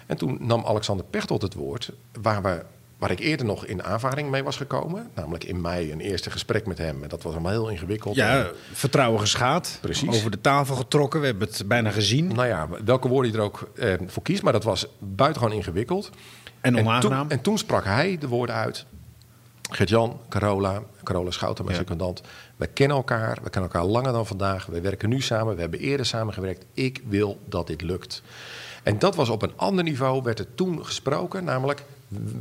en 0.07 0.17
toen 0.17 0.37
nam 0.41 0.65
Alexander 0.67 1.07
Pechtold 1.11 1.43
het 1.43 1.55
woord, 1.55 1.91
waar, 2.23 2.43
we, 2.43 2.65
waar 2.99 3.11
ik 3.11 3.19
eerder 3.19 3.47
nog 3.47 3.65
in 3.67 3.83
aanvaring 3.83 4.31
mee 4.31 4.43
was 4.45 4.57
gekomen. 4.57 5.11
Namelijk 5.15 5.45
in 5.45 5.61
mei 5.61 5.93
een 5.93 6.01
eerste 6.01 6.31
gesprek 6.31 6.67
met 6.67 6.79
hem. 6.79 7.03
En 7.03 7.09
dat 7.09 7.23
was 7.23 7.33
allemaal 7.33 7.51
heel 7.53 7.69
ingewikkeld. 7.69 8.15
Ja, 8.17 8.39
En- 8.39 8.51
vertrouwen 8.73 9.21
geschaad. 9.21 9.79
Precies. 9.81 10.09
Over 10.17 10.31
de 10.31 10.41
tafel 10.41 10.75
getrokken. 10.77 11.21
We 11.21 11.27
hebben 11.27 11.49
het 11.49 11.63
bijna 11.69 11.91
gezien. 11.91 12.27
nou 12.27 12.47
ja, 12.49 12.69
welke 12.85 13.09
woorden 13.09 13.33
je 13.33 13.37
er 13.39 13.45
ook 13.45 13.71
eh, 13.77 13.95
voor 14.07 14.23
kiest, 14.23 14.43
maar 14.43 14.53
dat 14.53 14.65
was 14.65 14.87
buitengewoon 14.99 15.57
ingewikkeld. 15.57 16.11
En 16.61 16.77
En 16.77 16.87
onaangenaam. 16.87 17.29
toen, 17.29 17.37
en 17.37 17.43
toen 17.43 17.59
sprak 17.59 17.85
hij 17.85 18.19
de 18.19 18.29
woorden 18.29 18.55
uit. 18.55 18.87
Gert-Jan, 19.71 20.21
Carola, 20.29 20.83
Carola 21.03 21.31
Schouten, 21.31 21.65
mijn 21.65 21.77
secondant. 21.77 22.21
We 22.57 22.67
kennen 22.67 22.97
elkaar, 22.97 23.39
we 23.43 23.51
kennen 23.51 23.71
elkaar 23.71 23.89
langer 23.89 24.13
dan 24.13 24.27
vandaag. 24.27 24.67
We 24.67 24.81
werken 24.81 25.09
nu 25.09 25.21
samen, 25.21 25.55
we 25.55 25.61
hebben 25.61 25.81
eerder 25.81 26.07
samengewerkt. 26.07 26.65
Ik 26.75 27.03
wil 27.09 27.41
dat 27.49 27.67
dit 27.67 27.83
lukt. 27.83 28.23
En 28.83 28.99
dat 28.99 29.15
was 29.15 29.29
op 29.29 29.43
een 29.43 29.53
ander 29.57 29.85
niveau, 29.85 30.23
werd 30.23 30.39
er 30.39 30.55
toen 30.55 30.85
gesproken. 30.85 31.45
Namelijk, 31.45 31.83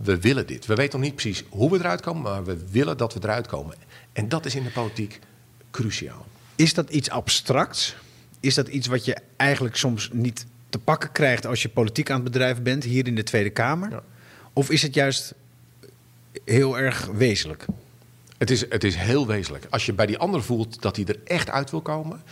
we 0.04 0.20
willen 0.20 0.48
dit. 0.48 0.66
We 0.66 0.76
weten 0.76 1.00
nog 1.00 1.08
niet 1.08 1.16
precies 1.16 1.44
hoe 1.50 1.72
we 1.72 1.78
eruit 1.78 2.02
komen, 2.02 2.22
maar 2.22 2.44
we 2.44 2.58
willen 2.72 2.98
dat 2.98 3.14
we 3.14 3.20
eruit 3.24 3.48
komen. 3.48 3.76
En 4.14 4.30
dat 4.30 4.46
is 4.46 4.56
in 4.56 4.64
de 4.64 4.70
politiek 4.70 5.20
cruciaal. 5.72 6.26
Is 6.56 6.74
dat 6.74 6.90
iets 6.90 7.10
abstracts? 7.10 7.96
Is 8.40 8.56
dat 8.56 8.68
iets 8.68 8.88
wat 8.88 9.06
je 9.06 9.18
eigenlijk 9.36 9.76
soms 9.76 10.10
niet 10.14 10.46
te 10.70 10.80
pakken 10.80 11.12
krijgt 11.12 11.46
als 11.46 11.62
je 11.62 11.70
politiek 11.70 12.10
aan 12.10 12.22
het 12.22 12.32
bedrijven 12.32 12.64
bent, 12.64 12.84
hier 12.84 13.08
in 13.08 13.16
de 13.16 13.24
Tweede 13.24 13.50
Kamer? 13.50 13.90
Ja. 13.90 14.04
Of 14.54 14.70
is 14.70 14.82
het 14.82 14.94
juist 14.94 15.34
heel 16.46 16.78
erg 16.78 17.06
wezenlijk? 17.06 17.66
Het 18.38 18.50
is, 18.50 18.70
het 18.70 18.84
is 18.84 18.96
heel 18.96 19.28
wezenlijk. 19.28 19.66
Als 19.70 19.86
je 19.86 19.94
bij 19.94 20.06
die 20.06 20.18
ander 20.18 20.44
voelt 20.44 20.82
dat 20.82 20.96
hij 20.96 21.06
er 21.06 21.20
echt 21.24 21.50
uit 21.50 21.72
wil 21.72 21.82
komen, 21.82 22.24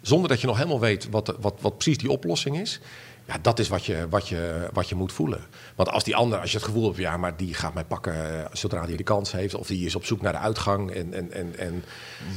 zonder 0.00 0.28
dat 0.28 0.40
je 0.40 0.46
nog 0.46 0.56
helemaal 0.56 0.80
weet 0.80 1.08
wat, 1.10 1.36
wat, 1.40 1.54
wat 1.60 1.74
precies 1.74 1.98
die 1.98 2.10
oplossing 2.10 2.58
is. 2.58 2.80
Ja, 3.26 3.38
dat 3.42 3.58
is 3.58 3.68
wat 3.68 3.84
je, 3.86 4.06
wat, 4.10 4.28
je, 4.28 4.68
wat 4.72 4.88
je 4.88 4.94
moet 4.94 5.12
voelen. 5.12 5.40
Want 5.74 5.88
als 5.88 6.04
die 6.04 6.16
ander, 6.16 6.38
als 6.40 6.50
je 6.50 6.56
het 6.56 6.66
gevoel 6.66 6.84
hebt, 6.84 6.96
ja, 6.96 7.16
maar 7.16 7.36
die 7.36 7.54
gaat 7.54 7.74
mij 7.74 7.84
pakken 7.84 8.40
eh, 8.40 8.46
zodra 8.52 8.84
hij 8.84 8.96
de 8.96 9.02
kans 9.02 9.32
heeft, 9.32 9.54
of 9.54 9.66
die 9.66 9.86
is 9.86 9.94
op 9.94 10.04
zoek 10.04 10.20
naar 10.20 10.32
de 10.32 10.38
uitgang. 10.38 10.90
En, 10.90 11.14
en, 11.14 11.32
en, 11.32 11.58
en, 11.58 11.84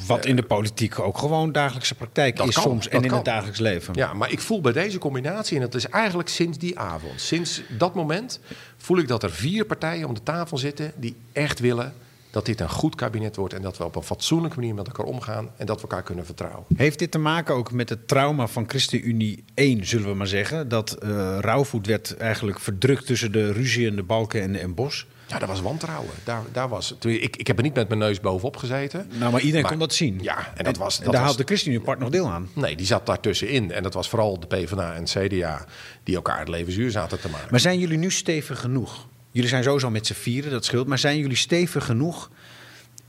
Wat 0.07 0.25
in 0.25 0.35
de 0.35 0.43
politiek 0.43 0.99
ook 0.99 1.17
gewoon 1.17 1.51
dagelijkse 1.51 1.95
praktijk 1.95 2.39
is 2.39 2.53
kan, 2.53 2.63
soms 2.63 2.87
en 2.87 3.01
in 3.01 3.07
kan. 3.07 3.15
het 3.15 3.25
dagelijks 3.25 3.59
leven. 3.59 3.93
ja, 3.93 4.13
maar 4.13 4.31
ik 4.31 4.39
voel 4.39 4.61
bij 4.61 4.71
deze 4.71 4.97
combinatie, 4.97 5.55
en 5.55 5.61
dat 5.61 5.75
is 5.75 5.89
eigenlijk 5.89 6.29
sinds 6.29 6.57
die 6.57 6.79
avond, 6.79 7.21
sinds 7.21 7.61
dat 7.77 7.95
moment, 7.95 8.39
voel 8.77 8.97
ik 8.97 9.07
dat 9.07 9.23
er 9.23 9.31
vier 9.31 9.65
partijen 9.65 10.07
om 10.07 10.13
de 10.13 10.23
tafel 10.23 10.57
zitten 10.57 10.91
die 10.95 11.15
echt 11.31 11.59
willen 11.59 11.93
dat 12.31 12.45
dit 12.45 12.59
een 12.59 12.69
goed 12.69 12.95
kabinet 12.95 13.35
wordt 13.35 13.53
en 13.53 13.61
dat 13.61 13.77
we 13.77 13.83
op 13.83 13.95
een 13.95 14.03
fatsoenlijke 14.03 14.59
manier 14.59 14.75
met 14.75 14.87
elkaar 14.87 15.05
omgaan 15.05 15.49
en 15.57 15.65
dat 15.65 15.75
we 15.75 15.81
elkaar 15.81 16.03
kunnen 16.03 16.25
vertrouwen. 16.25 16.65
Heeft 16.75 16.99
dit 16.99 17.11
te 17.11 17.17
maken 17.17 17.55
ook 17.55 17.71
met 17.71 17.89
het 17.89 18.07
trauma 18.07 18.47
van 18.47 18.69
ChristenUnie 18.69 19.43
1, 19.53 19.85
zullen 19.85 20.07
we 20.07 20.13
maar 20.13 20.27
zeggen? 20.27 20.69
Dat 20.69 20.97
uh, 21.03 21.37
Rauwvoet 21.39 21.87
werd 21.87 22.17
eigenlijk 22.17 22.59
verdrukt 22.59 23.05
tussen 23.05 23.31
de 23.31 23.51
ruzie 23.51 23.87
en 23.87 23.95
de 23.95 24.03
balken 24.03 24.41
en, 24.41 24.55
en 24.55 24.73
Bos? 24.73 25.07
Ja, 25.29 25.39
dat 25.39 25.49
was 25.49 25.61
wantrouwen. 25.61 26.09
Daar, 26.23 26.41
daar 26.51 26.69
was, 26.69 26.95
ik, 26.99 27.35
ik 27.35 27.47
heb 27.47 27.57
er 27.57 27.63
niet 27.63 27.73
met 27.73 27.87
mijn 27.87 27.99
neus 27.99 28.19
bovenop 28.19 28.57
gezeten. 28.57 29.09
Nou, 29.19 29.31
maar 29.31 29.41
iedereen 29.41 29.65
kon 29.65 29.79
dat 29.79 29.93
zien. 29.93 30.19
Ja, 30.21 30.53
en 30.55 30.63
dat 30.63 30.77
was. 30.77 30.97
Dat 30.97 31.05
en 31.05 31.11
daar 31.11 31.21
was, 31.21 31.29
had 31.29 31.39
de 31.39 31.45
ChristenUnie-part 31.45 31.99
nog 31.99 32.09
deel 32.09 32.29
aan. 32.29 32.49
Nee, 32.53 32.75
die 32.75 32.85
zat 32.85 33.05
daartussenin. 33.05 33.71
En 33.71 33.83
dat 33.83 33.93
was 33.93 34.09
vooral 34.09 34.39
de 34.39 34.47
PvdA 34.47 34.93
en 34.93 35.03
CDA 35.03 35.65
die 36.03 36.15
elkaar 36.15 36.39
het 36.39 36.47
leven 36.47 36.73
zuur 36.73 36.91
zaten 36.91 37.19
te 37.19 37.29
maken. 37.29 37.47
Maar 37.49 37.59
zijn 37.59 37.79
jullie 37.79 37.97
nu 37.97 38.11
stevig 38.11 38.59
genoeg? 38.59 39.07
Jullie 39.31 39.49
zijn 39.49 39.63
sowieso 39.63 39.89
met 39.89 40.07
z'n 40.07 40.13
vieren, 40.13 40.51
dat 40.51 40.65
scheelt. 40.65 40.87
Maar 40.87 40.99
zijn 40.99 41.17
jullie 41.17 41.37
stevig 41.37 41.85
genoeg 41.85 42.29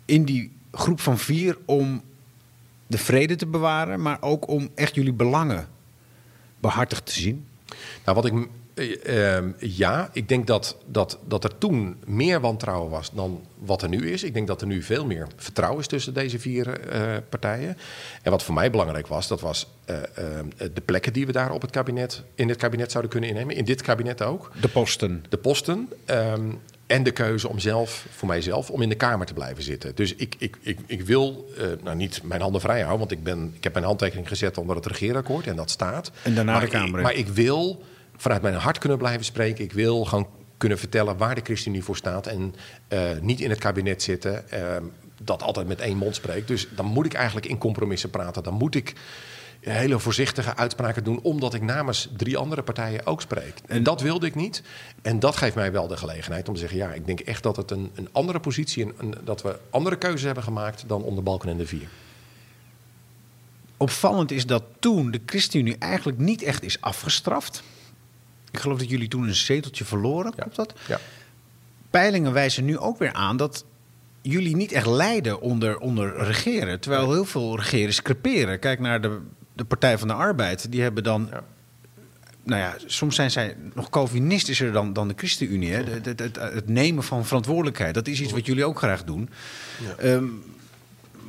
in 0.05 0.25
die 0.25 0.53
groep 0.73 1.01
van 1.01 1.19
vier 1.19 1.59
om 1.65 2.03
de 2.87 2.99
vrede 2.99 3.37
te 3.37 3.47
bewaren, 3.47 4.03
maar 4.03 4.23
ook 4.23 4.49
om 4.49 4.71
echt 4.75 4.95
jullie 4.95 5.13
belangen 5.13 5.69
behartigd 6.61 7.07
te 7.07 7.13
zien? 7.13 7.47
Nou, 8.05 8.17
wat 8.17 8.25
ik 8.25 8.49
uh, 8.81 9.39
ja, 9.59 10.11
ik 10.13 10.29
denk 10.29 10.47
dat, 10.47 10.77
dat, 10.87 11.19
dat 11.29 11.45
er 11.45 11.59
toen 11.59 11.97
meer 12.07 12.41
wantrouwen 12.41 12.91
was 12.91 13.11
dan 13.13 13.47
wat 13.59 13.83
er 13.83 13.89
nu 13.89 14.11
is. 14.11 14.23
Ik 14.23 14.35
denk 14.35 14.47
dat 14.47 14.61
er 14.61 14.67
nu 14.67 14.83
veel 14.83 15.07
meer 15.07 15.27
vertrouwen 15.37 15.81
is 15.81 15.87
tussen 15.87 16.15
deze 16.15 16.39
vier 16.39 16.95
uh, 16.95 17.17
partijen. 17.29 17.77
En 18.23 18.31
wat 18.31 18.43
voor 18.43 18.55
mij 18.55 18.71
belangrijk 18.71 19.07
was, 19.07 19.29
dat 19.29 19.41
was 19.41 19.67
uh, 19.91 19.97
de 20.57 20.81
plekken 20.85 21.13
die 21.13 21.27
we 21.27 21.33
daar 21.33 21.53
op 21.53 21.63
het 21.63 21.71
kabinet, 21.71 22.23
in 22.35 22.49
het 22.49 22.59
kabinet 22.59 22.91
zouden 22.91 23.13
kunnen 23.13 23.31
innemen. 23.31 23.57
In 23.57 23.65
dit 23.65 23.83
kabinet 23.83 24.23
ook. 24.23 24.53
De 24.61 24.69
posten. 24.69 25.25
De 25.29 25.37
posten. 25.37 25.89
Um, 26.07 26.61
en 26.91 27.03
de 27.03 27.11
keuze 27.11 27.49
om 27.49 27.59
zelf, 27.59 28.07
voor 28.11 28.29
mijzelf, 28.29 28.71
om 28.71 28.83
in 28.83 28.89
de 28.89 28.95
Kamer 28.95 29.27
te 29.27 29.35
blijven 29.35 29.63
zitten. 29.63 29.95
Dus 29.95 30.15
ik, 30.15 30.35
ik, 30.39 30.57
ik, 30.61 30.79
ik 30.87 31.03
wil 31.03 31.51
uh, 31.59 31.65
nou 31.83 31.97
niet 31.97 32.23
mijn 32.23 32.41
handen 32.41 32.61
vrij 32.61 32.79
houden, 32.79 32.99
want 32.99 33.11
ik, 33.11 33.23
ben, 33.23 33.53
ik 33.57 33.65
heb 33.65 33.73
mijn 33.73 33.85
handtekening 33.85 34.29
gezet 34.29 34.59
onder 34.59 34.77
het 34.77 34.87
regeerakkoord 34.87 35.47
en 35.47 35.57
dat 35.57 35.71
staat. 35.71 36.11
En 36.23 36.35
daarna 36.35 36.53
maar 36.53 36.61
de 36.61 36.67
Kamer. 36.67 36.99
Ik, 36.99 37.05
maar 37.05 37.15
ik 37.15 37.29
wil 37.29 37.83
vanuit 38.21 38.43
mijn 38.43 38.55
hart 38.55 38.79
kunnen 38.79 38.99
blijven 38.99 39.25
spreken. 39.25 39.65
Ik 39.65 39.73
wil 39.73 40.05
gewoon 40.05 40.29
kunnen 40.57 40.79
vertellen 40.79 41.17
waar 41.17 41.35
de 41.35 41.41
ChristenUnie 41.45 41.85
voor 41.85 41.97
staat. 41.97 42.27
En 42.27 42.55
uh, 42.89 43.11
niet 43.21 43.41
in 43.41 43.51
het 43.51 43.59
kabinet 43.59 44.03
zitten 44.03 44.45
uh, 44.55 44.77
dat 45.23 45.43
altijd 45.43 45.67
met 45.67 45.81
één 45.81 45.97
mond 45.97 46.15
spreekt. 46.15 46.49
Dus 46.49 46.69
dan 46.75 46.87
moet 46.87 47.07
ik 47.07 47.15
eigenlijk 47.15 47.47
in 47.47 47.59
compromissen 47.59 48.11
praten. 48.11 48.43
Dan 48.43 48.55
moet 48.55 48.75
ik 48.75 48.95
hele 49.61 49.99
voorzichtige 49.99 50.57
uitspraken 50.57 51.05
doen, 51.05 51.21
omdat 51.23 51.55
ik 51.55 51.63
namens 51.63 52.09
drie 52.17 52.37
andere 52.37 52.63
partijen 52.63 53.07
ook 53.07 53.21
spreek. 53.21 53.55
En 53.67 53.83
dat 53.83 54.01
wilde 54.01 54.27
ik 54.27 54.35
niet. 54.35 54.63
En 55.03 55.19
dat 55.19 55.37
geeft 55.37 55.55
mij 55.55 55.73
wel 55.73 55.87
de 55.87 55.97
gelegenheid 55.97 56.49
om 56.49 56.55
te 56.55 56.61
zeggen: 56.61 56.79
ja, 56.79 56.93
ik 56.93 57.07
denk 57.07 57.21
echt 57.21 57.43
dat 57.43 57.57
het 57.57 57.71
een, 57.71 57.91
een 57.95 58.09
andere 58.13 58.41
positie 58.41 58.85
en 58.85 58.93
een, 58.97 59.15
dat 59.25 59.43
we 59.43 59.59
andere 59.71 59.97
keuzes 59.97 60.23
hebben 60.23 60.45
gemaakt 60.45 60.85
dan 60.87 61.03
onder 61.03 61.23
Balken 61.23 61.49
en 61.49 61.57
de 61.57 61.67
Vier. 61.67 61.89
Opvallend 63.77 64.31
is 64.31 64.47
dat 64.47 64.63
toen 64.79 65.11
de 65.11 65.21
ChristenUnie 65.27 65.77
eigenlijk 65.79 66.19
niet 66.19 66.43
echt 66.43 66.63
is 66.63 66.81
afgestraft. 66.81 67.63
Ik 68.51 68.59
geloof 68.59 68.79
dat 68.79 68.91
jullie 68.91 69.09
toen 69.09 69.29
een 69.29 69.35
zeteltje 69.35 69.85
verloren. 69.85 70.35
Klopt 70.35 70.57
dat? 70.57 70.75
Ja. 70.89 71.01
Peilingen 71.91 72.33
wijzen 72.33 72.65
nu 72.65 72.79
ook 72.79 72.99
weer 72.99 73.13
aan 73.13 73.37
dat 73.37 73.65
jullie 74.23 74.57
niet 74.57 74.73
echt 74.73 74.87
lijden 74.87 75.41
onder, 75.41 75.79
onder 75.79 76.25
regeren. 76.25 76.81
Terwijl 76.81 77.13
heel 77.13 77.25
veel 77.25 77.57
regeren 77.57 78.03
creperen. 78.03 78.59
Kijk 78.59 78.81
naar 78.81 79.01
de, 79.01 79.21
de 79.53 79.65
Partij 79.65 79.99
van 79.99 80.09
de 80.09 80.15
Arbeid. 80.15 80.73
Die 80.73 80.83
hebben 80.83 81.03
dan. 81.03 81.31
Nou 82.43 82.61
ja, 82.61 82.77
soms 82.87 83.15
zijn 83.15 83.31
zij 83.31 83.57
nog 83.75 83.91
Calvinistischer 83.91 84.73
dan, 84.73 84.93
dan 84.93 85.09
de 85.09 85.15
ChristenUnie. 85.17 85.73
Hè? 85.73 85.83
Het, 85.83 86.05
het, 86.05 86.19
het, 86.19 86.37
het 86.37 86.69
nemen 86.69 87.05
van 87.05 87.27
verantwoordelijkheid. 87.27 87.95
Dat 87.95 88.07
is 88.07 88.21
iets 88.21 88.33
wat 88.33 88.47
jullie 88.47 88.65
ook 88.65 88.79
graag 88.79 89.05
doen. 89.05 89.31
Ja. 89.99 90.05
Um, 90.05 90.43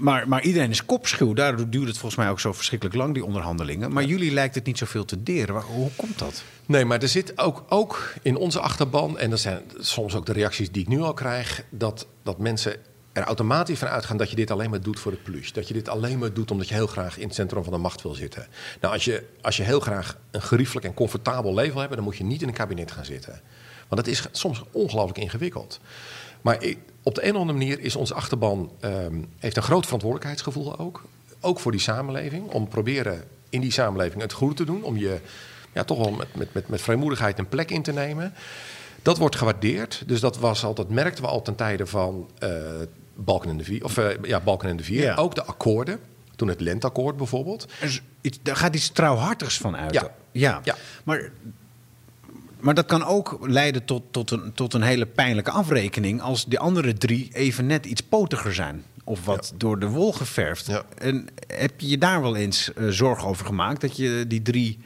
maar, 0.01 0.27
maar, 0.27 0.41
iedereen 0.41 0.69
is 0.69 0.85
kopschuw. 0.85 1.33
Daardoor 1.33 1.69
duurt 1.69 1.87
het 1.87 1.97
volgens 1.97 2.21
mij 2.21 2.29
ook 2.29 2.39
zo 2.39 2.53
verschrikkelijk 2.53 2.97
lang, 2.97 3.13
die 3.13 3.25
onderhandelingen. 3.25 3.91
Maar 3.91 4.03
ja. 4.03 4.09
jullie 4.09 4.31
lijkt 4.31 4.55
het 4.55 4.65
niet 4.65 4.77
zoveel 4.77 5.05
te 5.05 5.23
deren. 5.23 5.61
Hoe 5.61 5.89
komt 5.95 6.19
dat? 6.19 6.43
Nee, 6.65 6.85
maar 6.85 7.01
er 7.01 7.07
zit 7.07 7.37
ook, 7.37 7.63
ook 7.69 8.13
in 8.21 8.35
onze 8.35 8.59
achterban, 8.59 9.17
en 9.17 9.29
dat 9.29 9.39
zijn 9.39 9.61
soms 9.79 10.15
ook 10.15 10.25
de 10.25 10.33
reacties 10.33 10.71
die 10.71 10.81
ik 10.81 10.87
nu 10.87 11.01
al 11.01 11.13
krijg, 11.13 11.63
dat, 11.69 12.07
dat 12.23 12.37
mensen 12.37 12.75
er 13.11 13.23
automatisch 13.23 13.79
van 13.79 13.87
uitgaan 13.87 14.17
dat 14.17 14.29
je 14.29 14.35
dit 14.35 14.51
alleen 14.51 14.69
maar 14.69 14.81
doet 14.81 14.99
voor 14.99 15.11
het 15.11 15.23
plus. 15.23 15.53
Dat 15.53 15.67
je 15.67 15.73
dit 15.73 15.89
alleen 15.89 16.19
maar 16.19 16.33
doet 16.33 16.51
omdat 16.51 16.67
je 16.67 16.73
heel 16.73 16.87
graag 16.87 17.17
in 17.17 17.25
het 17.25 17.35
centrum 17.35 17.63
van 17.63 17.73
de 17.73 17.79
macht 17.79 18.01
wil 18.01 18.13
zitten. 18.13 18.47
Nou, 18.81 18.93
als 18.93 19.05
je, 19.05 19.23
als 19.41 19.57
je 19.57 19.63
heel 19.63 19.79
graag 19.79 20.17
een 20.31 20.41
geriefelijk 20.41 20.85
en 20.85 20.93
comfortabel 20.93 21.53
leven 21.53 21.71
wil 21.71 21.79
hebben, 21.79 21.97
dan 21.97 22.05
moet 22.05 22.17
je 22.17 22.23
niet 22.23 22.41
in 22.41 22.47
een 22.47 22.53
kabinet 22.53 22.91
gaan 22.91 23.05
zitten. 23.05 23.41
Want 23.87 24.05
dat 24.05 24.13
is 24.13 24.27
soms 24.31 24.63
ongelooflijk 24.71 25.17
ingewikkeld. 25.17 25.79
Maar 26.41 26.63
op 27.03 27.15
de 27.15 27.23
een 27.25 27.33
of 27.33 27.39
andere 27.39 27.57
manier 27.57 27.79
is 27.79 27.95
onze 27.95 28.13
achterban 28.13 28.71
um, 28.81 29.29
heeft 29.37 29.57
een 29.57 29.63
groot 29.63 29.83
verantwoordelijkheidsgevoel 29.83 30.79
ook. 30.79 31.03
Ook 31.39 31.59
voor 31.59 31.71
die 31.71 31.81
samenleving. 31.81 32.49
Om 32.49 32.67
proberen 32.67 33.23
in 33.49 33.61
die 33.61 33.71
samenleving 33.71 34.21
het 34.21 34.33
goede 34.33 34.55
te 34.55 34.65
doen. 34.65 34.83
Om 34.83 34.97
je 34.97 35.19
ja, 35.73 35.83
toch 35.83 35.97
wel 35.97 36.11
met, 36.11 36.35
met, 36.35 36.53
met, 36.53 36.67
met 36.67 36.81
vrijmoedigheid 36.81 37.39
een 37.39 37.49
plek 37.49 37.71
in 37.71 37.81
te 37.81 37.91
nemen. 37.91 38.33
Dat 39.01 39.17
wordt 39.17 39.35
gewaardeerd. 39.35 40.03
Dus 40.05 40.19
dat 40.19 40.37
was 40.37 40.63
altijd, 40.63 40.89
merkten 40.89 41.23
we 41.23 41.29
al 41.29 41.41
ten 41.41 41.55
tijde 41.55 41.85
van 41.85 42.29
uh, 42.43 42.49
Balken 43.15 43.49
en 43.49 43.57
de 43.57 43.63
Vier. 43.63 43.83
Of 43.83 43.97
uh, 43.97 44.05
ja, 44.21 44.39
Balken 44.39 44.69
en 44.69 44.77
de 44.77 44.83
Vier. 44.83 45.03
Ja. 45.03 45.15
Ook 45.15 45.35
de 45.35 45.43
akkoorden. 45.43 45.99
Toen 46.35 46.47
het 46.47 46.61
lenteakkoord 46.61 47.17
bijvoorbeeld. 47.17 47.67
Iets, 48.21 48.39
daar 48.41 48.55
gaat 48.55 48.75
iets 48.75 48.89
trouwhartigs 48.89 49.57
van 49.57 49.75
uit. 49.75 49.93
Ja. 49.93 50.11
ja. 50.31 50.61
Ja. 50.63 50.75
Maar 51.03 51.31
maar 52.61 52.73
dat 52.73 52.85
kan 52.85 53.05
ook 53.05 53.37
leiden 53.41 53.85
tot, 53.85 54.03
tot, 54.11 54.31
een, 54.31 54.51
tot 54.53 54.73
een 54.73 54.81
hele 54.81 55.05
pijnlijke 55.05 55.51
afrekening 55.51 56.21
als 56.21 56.45
die 56.45 56.59
andere 56.59 56.93
drie 56.93 57.29
even 57.33 57.65
net 57.65 57.85
iets 57.85 58.01
potiger 58.01 58.53
zijn. 58.53 58.83
Of 59.03 59.25
wat 59.25 59.47
ja. 59.51 59.57
door 59.57 59.79
de 59.79 59.87
wol 59.87 60.13
geverfd. 60.13 60.65
Ja. 60.65 60.83
En 60.97 61.27
heb 61.47 61.79
je 61.79 61.87
je 61.87 61.97
daar 61.97 62.21
wel 62.21 62.35
eens 62.35 62.71
uh, 62.77 62.89
zorgen 62.89 63.27
over 63.27 63.45
gemaakt? 63.45 63.81
Dat 63.81 63.97
je 63.97 64.25
die 64.27 64.41
drie 64.41 64.79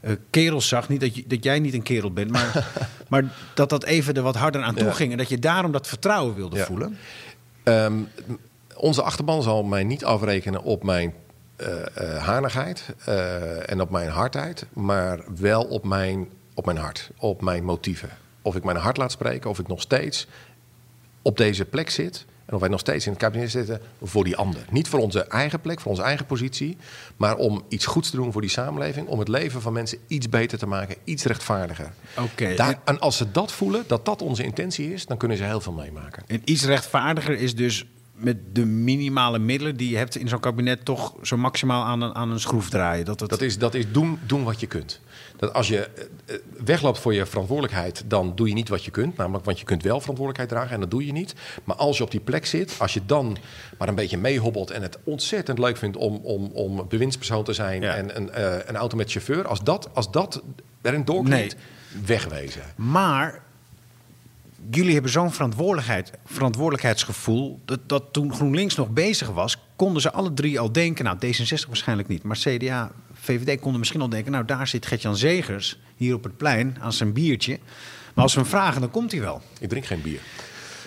uh, 0.00 0.12
kerels 0.30 0.68
zag. 0.68 0.88
Niet 0.88 1.00
dat, 1.00 1.14
je, 1.16 1.24
dat 1.26 1.44
jij 1.44 1.58
niet 1.58 1.74
een 1.74 1.82
kerel 1.82 2.12
bent, 2.12 2.30
maar, 2.30 2.66
maar 3.08 3.24
dat 3.54 3.70
dat 3.70 3.84
even 3.84 4.14
er 4.14 4.22
wat 4.22 4.36
harder 4.36 4.62
aan 4.62 4.74
toe 4.74 4.86
Ja. 4.86 4.92
ging. 4.92 5.12
En 5.12 5.18
dat 5.18 5.28
je 5.28 5.38
daarom 5.38 5.72
dat 5.72 5.86
vertrouwen 5.86 6.34
wilde 6.34 6.64
voelen. 6.64 6.98
Um, 7.64 8.08
onze 8.76 9.02
achterban 9.02 9.42
zal 9.42 9.62
mij 9.62 9.84
niet 9.84 10.04
afrekenen 10.04 10.62
op 10.62 10.82
mijn 10.82 11.14
uh, 11.60 11.68
uh, 12.00 12.16
hanigheid 12.24 12.94
en 13.66 13.80
op 13.80 13.90
mijn 13.90 14.10
hardheid, 14.10 14.66
maar 14.72 15.20
wel 15.36 15.62
op 15.62 15.84
mijn, 15.84 16.28
op 16.56 16.64
mijn 16.64 16.76
hart, 16.76 17.10
op 17.16 17.42
mijn 17.42 17.64
motieven. 17.64 18.10
Of 18.42 18.56
ik 18.56 18.64
mijn 18.64 18.76
hart 18.76 18.96
laat 18.96 19.12
spreken, 19.12 19.50
of 19.50 19.58
ik 19.58 19.68
nog 19.68 19.80
steeds 19.80 20.26
op 21.22 21.36
deze 21.36 21.64
plek 21.64 21.90
zit. 21.90 22.24
En 22.46 22.54
of 22.54 22.60
wij 22.60 22.68
nog 22.68 22.80
steeds 22.80 23.04
in 23.04 23.12
het 23.12 23.20
kabinet 23.20 23.50
zitten 23.50 23.80
voor 24.02 24.24
die 24.24 24.36
ander. 24.36 24.64
Niet 24.70 24.88
voor 24.88 25.00
onze 25.00 25.20
eigen 25.20 25.60
plek, 25.60 25.80
voor 25.80 25.90
onze 25.90 26.02
eigen 26.02 26.26
positie. 26.26 26.76
Maar 27.16 27.36
om 27.36 27.64
iets 27.68 27.86
goeds 27.86 28.10
te 28.10 28.16
doen 28.16 28.32
voor 28.32 28.40
die 28.40 28.50
samenleving. 28.50 29.06
Om 29.06 29.18
het 29.18 29.28
leven 29.28 29.60
van 29.60 29.72
mensen 29.72 29.98
iets 30.06 30.28
beter 30.28 30.58
te 30.58 30.66
maken, 30.66 30.96
iets 31.04 31.24
rechtvaardiger. 31.24 31.92
Oké. 32.18 32.54
Daar, 32.54 32.80
en 32.84 33.00
als 33.00 33.16
ze 33.16 33.30
dat 33.30 33.52
voelen, 33.52 33.84
dat 33.86 34.04
dat 34.04 34.22
onze 34.22 34.42
intentie 34.42 34.92
is, 34.92 35.06
dan 35.06 35.16
kunnen 35.16 35.36
ze 35.36 35.44
heel 35.44 35.60
veel 35.60 35.72
meemaken. 35.72 36.22
En 36.26 36.40
iets 36.44 36.64
rechtvaardiger 36.64 37.38
is 37.38 37.54
dus 37.54 37.84
met 38.12 38.36
de 38.52 38.64
minimale 38.64 39.38
middelen 39.38 39.76
die 39.76 39.90
je 39.90 39.96
hebt 39.96 40.16
in 40.16 40.28
zo'n 40.28 40.40
kabinet 40.40 40.84
toch 40.84 41.14
zo 41.22 41.36
maximaal 41.36 41.84
aan 41.84 42.02
een, 42.02 42.14
aan 42.14 42.30
een 42.30 42.40
schroef 42.40 42.70
draaien. 42.70 43.04
Dat, 43.04 43.20
het... 43.20 43.30
Dat 43.30 43.40
is, 43.40 43.58
dat 43.58 43.74
is 43.74 43.92
doen, 43.92 44.18
doen 44.26 44.44
wat 44.44 44.60
je 44.60 44.66
kunt. 44.66 45.00
Dat 45.36 45.52
als 45.52 45.68
je 45.68 45.88
uh, 46.30 46.36
wegloopt 46.64 46.98
voor 46.98 47.14
je 47.14 47.26
verantwoordelijkheid, 47.26 48.04
dan 48.06 48.32
doe 48.34 48.48
je 48.48 48.54
niet 48.54 48.68
wat 48.68 48.84
je 48.84 48.90
kunt. 48.90 49.16
Namelijk, 49.16 49.44
want 49.44 49.58
je 49.58 49.64
kunt 49.64 49.82
wel 49.82 50.00
verantwoordelijkheid 50.00 50.48
dragen 50.48 50.74
en 50.74 50.80
dat 50.80 50.90
doe 50.90 51.06
je 51.06 51.12
niet. 51.12 51.34
Maar 51.64 51.76
als 51.76 51.96
je 51.96 52.02
op 52.02 52.10
die 52.10 52.20
plek 52.20 52.46
zit, 52.46 52.74
als 52.78 52.94
je 52.94 53.00
dan 53.06 53.36
maar 53.78 53.88
een 53.88 53.94
beetje 53.94 54.18
meehobbelt 54.18 54.70
en 54.70 54.82
het 54.82 54.98
ontzettend 55.04 55.58
leuk 55.58 55.76
vindt 55.76 55.96
om, 55.96 56.20
om, 56.22 56.50
om 56.52 56.88
bewindspersoon 56.88 57.44
te 57.44 57.52
zijn 57.52 57.82
Ja. 57.82 57.94
en 57.94 58.16
een, 58.16 58.30
uh, 58.38 58.56
een 58.66 58.76
auto 58.76 58.96
met 58.96 59.10
chauffeur, 59.10 59.46
als 59.46 59.62
dat, 59.62 59.88
als 59.94 60.10
dat 60.10 60.42
erin 60.82 61.04
doorklinkt, 61.04 61.56
wegwezen. 62.06 62.62
Maar 62.76 63.42
jullie 64.70 64.92
hebben 64.92 65.10
zo'n 65.10 65.32
verantwoordelijkheid, 65.32 66.12
verantwoordelijkheidsgevoel. 66.24 67.60
Dat, 67.64 67.80
dat 67.86 68.02
toen 68.12 68.34
GroenLinks 68.34 68.74
nog 68.74 68.88
bezig 68.88 69.30
was, 69.30 69.58
konden 69.76 70.02
ze 70.02 70.12
alle 70.12 70.34
drie 70.34 70.60
al 70.60 70.72
denken. 70.72 71.04
Nou, 71.04 71.16
D66 71.16 71.66
waarschijnlijk 71.66 72.08
niet. 72.08 72.22
Maar 72.22 72.36
CDA, 72.36 72.92
VVD 73.26 73.60
konden 73.60 73.78
misschien 73.78 74.00
al 74.00 74.08
denken. 74.08 74.32
Nou, 74.32 74.44
daar 74.44 74.66
zit 74.68 74.86
Gertjan 74.86 75.16
Zegers 75.16 75.78
hier 75.96 76.14
op 76.14 76.24
het 76.24 76.36
plein 76.36 76.76
aan 76.80 76.92
zijn 76.92 77.12
biertje. 77.12 77.58
Maar 78.14 78.24
als 78.24 78.34
we 78.34 78.40
hem 78.40 78.48
vragen, 78.48 78.80
dan 78.80 78.90
komt 78.90 79.12
hij 79.12 79.20
wel. 79.20 79.42
Ik 79.60 79.68
drink 79.68 79.84
geen 79.86 80.02
bier. 80.02 80.20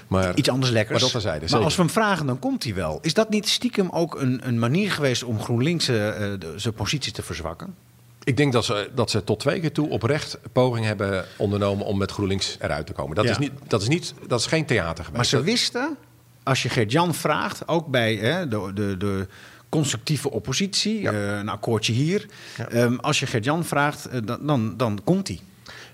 Maar, 0.07 0.35
Iets 0.35 0.49
anders 0.49 0.71
lekkers. 0.71 1.13
Maar 1.13 1.21
dat 1.21 1.51
Maar 1.51 1.61
als 1.63 1.75
we 1.75 1.81
hem 1.81 1.91
vragen, 1.91 2.25
dan 2.25 2.39
komt 2.39 2.63
hij 2.63 2.73
wel. 2.73 2.99
Is 3.01 3.13
dat 3.13 3.29
niet 3.29 3.49
stiekem 3.49 3.89
ook 3.89 4.21
een, 4.21 4.47
een 4.47 4.59
manier 4.59 4.91
geweest 4.91 5.23
om 5.23 5.41
GroenLinks 5.41 5.89
uh, 5.89 6.13
zijn 6.55 6.73
positie 6.73 7.11
te 7.11 7.23
verzwakken? 7.23 7.75
Ik 8.23 8.37
denk 8.37 8.53
dat 8.53 8.65
ze, 8.65 8.89
dat 8.95 9.09
ze 9.11 9.23
tot 9.23 9.39
twee 9.39 9.59
keer 9.59 9.71
toe 9.71 9.89
oprecht 9.89 10.37
poging 10.51 10.85
hebben 10.85 11.25
ondernomen 11.37 11.85
om 11.85 11.97
met 11.97 12.11
GroenLinks 12.11 12.57
eruit 12.59 12.85
te 12.85 12.93
komen. 12.93 13.15
Dat, 13.15 13.25
Ja. 13.25 13.31
is, 13.31 13.37
niet, 13.37 13.51
dat, 13.67 13.81
is, 13.81 13.87
niet, 13.87 14.13
dat 14.27 14.39
is 14.39 14.45
geen 14.45 14.65
theater 14.65 15.03
geweest. 15.03 15.15
Maar 15.15 15.25
ze 15.25 15.35
Dat- 15.35 15.45
wisten, 15.45 15.97
als 16.43 16.63
je 16.63 16.69
Gert-Jan 16.69 17.13
vraagt, 17.13 17.67
ook 17.67 17.87
bij 17.87 18.15
hè, 18.15 18.47
de, 18.47 18.71
de, 18.73 18.97
de 18.97 19.27
constructieve 19.69 20.31
oppositie, 20.31 21.01
Ja. 21.01 21.11
eh, 21.11 21.37
een 21.37 21.49
akkoordje 21.49 21.93
hier. 21.93 22.25
Ja. 22.57 22.67
Ehm, 22.67 22.95
als 22.95 23.19
je 23.19 23.25
Gert-Jan 23.25 23.65
vraagt, 23.65 24.05
eh, 24.05 24.19
dan, 24.25 24.39
dan, 24.45 24.77
dan 24.77 24.99
komt 25.03 25.27
hij. 25.27 25.39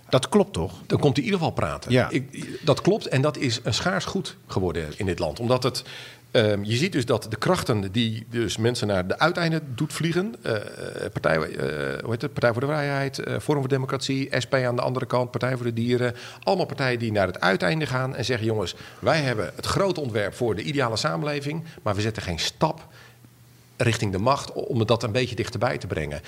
Dat 0.10 0.30
klopt 0.30 0.54
toch? 0.54 0.72
Dan 0.88 1.00
komt 1.00 1.16
hij 1.18 1.26
in 1.26 1.32
ieder 1.32 1.40
geval 1.40 1.54
praten. 1.54 1.92
Ja. 1.92 2.10
Ik, 2.10 2.60
dat 2.66 2.82
klopt 2.82 3.08
en 3.08 3.22
dat 3.22 3.38
is 3.38 3.60
een 3.64 3.74
schaars 3.74 4.06
goed 4.06 4.38
geworden 4.48 4.88
in 4.98 5.06
dit 5.06 5.20
land. 5.20 5.40
Omdat 5.40 5.64
het, 5.64 5.84
ehm, 6.32 6.64
je 6.64 6.76
ziet 6.76 6.92
dus 6.92 7.06
dat 7.06 7.28
de 7.30 7.36
krachten 7.38 7.92
die 7.92 8.26
dus 8.30 8.58
mensen 8.58 8.88
naar 8.88 9.08
de 9.08 9.20
uiteinden 9.20 9.62
doet 9.76 9.94
vliegen... 9.94 10.36
eh, 10.44 10.54
Partij, 11.14 11.36
hoe 11.38 12.12
heet 12.12 12.22
het? 12.22 12.34
Partij 12.34 12.52
voor 12.52 12.62
de 12.62 12.68
Vrijheid, 12.68 13.16
Forum 13.42 13.60
voor 13.62 13.68
Democratie, 13.68 14.30
SP 14.44 14.54
aan 14.54 14.76
de 14.76 14.82
andere 14.82 15.06
kant... 15.06 15.32
Partij 15.32 15.56
voor 15.56 15.66
de 15.66 15.74
Dieren. 15.74 16.16
Allemaal 16.44 16.66
partijen 16.66 17.00
die 17.00 17.12
naar 17.12 17.28
het 17.28 17.40
uiteinde 17.40 17.86
gaan 17.86 18.16
en 18.16 18.26
zeggen... 18.26 18.46
jongens, 18.46 18.76
wij 19.00 19.22
hebben 19.22 19.52
het 19.56 19.66
grote 19.66 20.00
ontwerp 20.02 20.34
voor 20.36 20.56
de 20.56 20.62
ideale 20.64 20.98
samenleving... 20.98 21.64
maar 21.84 21.96
we 21.96 22.02
zetten 22.02 22.24
geen 22.24 22.40
stap 22.40 22.88
richting 23.78 24.12
de 24.12 24.18
macht 24.20 24.52
om 24.54 24.86
dat 24.86 25.04
een 25.04 25.12
beetje 25.12 25.36
dichterbij 25.36 25.78
te 25.78 25.88
brengen. 25.88 26.22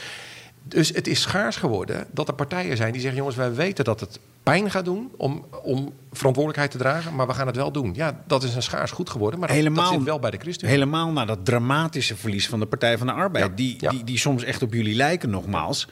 Dus 0.63 0.89
het 0.89 1.07
is 1.07 1.21
schaars 1.21 1.55
geworden 1.55 2.07
dat 2.11 2.27
er 2.27 2.33
partijen 2.33 2.77
zijn 2.77 2.91
die 2.91 3.01
zeggen: 3.01 3.19
jongens, 3.19 3.37
wij 3.37 3.53
weten 3.53 3.83
dat 3.85 3.99
het 3.99 4.19
pijn 4.43 4.71
gaat 4.71 4.85
doen 4.85 5.11
om, 5.17 5.45
om 5.63 5.93
verantwoordelijkheid 6.11 6.71
te 6.71 6.77
dragen, 6.77 7.15
maar 7.15 7.27
we 7.27 7.33
gaan 7.33 7.47
het 7.47 7.55
wel 7.55 7.71
doen. 7.71 7.91
Ja, 7.95 8.21
dat 8.27 8.43
is 8.43 8.55
een 8.55 8.63
schaars 8.63 8.91
goed 8.91 9.09
geworden, 9.09 9.39
maar 9.39 9.47
dat, 9.47 9.57
dat 9.75 9.87
zit 9.93 10.03
wel 10.03 10.19
bij 10.19 10.31
de 10.31 10.37
ChristenUnie. 10.37 10.79
Helemaal 10.79 11.11
na 11.11 11.25
dat 11.25 11.45
dramatische 11.45 12.15
verlies 12.15 12.47
van 12.47 12.59
de 12.59 12.65
Partij 12.65 12.97
van 12.97 13.07
de 13.07 13.13
Arbeid. 13.13 13.45
Ja, 13.45 13.51
Die, 13.55 13.75
ja. 13.79 13.89
Die, 13.89 14.03
die 14.03 14.17
soms 14.17 14.43
echt 14.43 14.61
op 14.61 14.73
jullie 14.73 14.95
lijken, 14.95 15.29
nogmaals. 15.29 15.87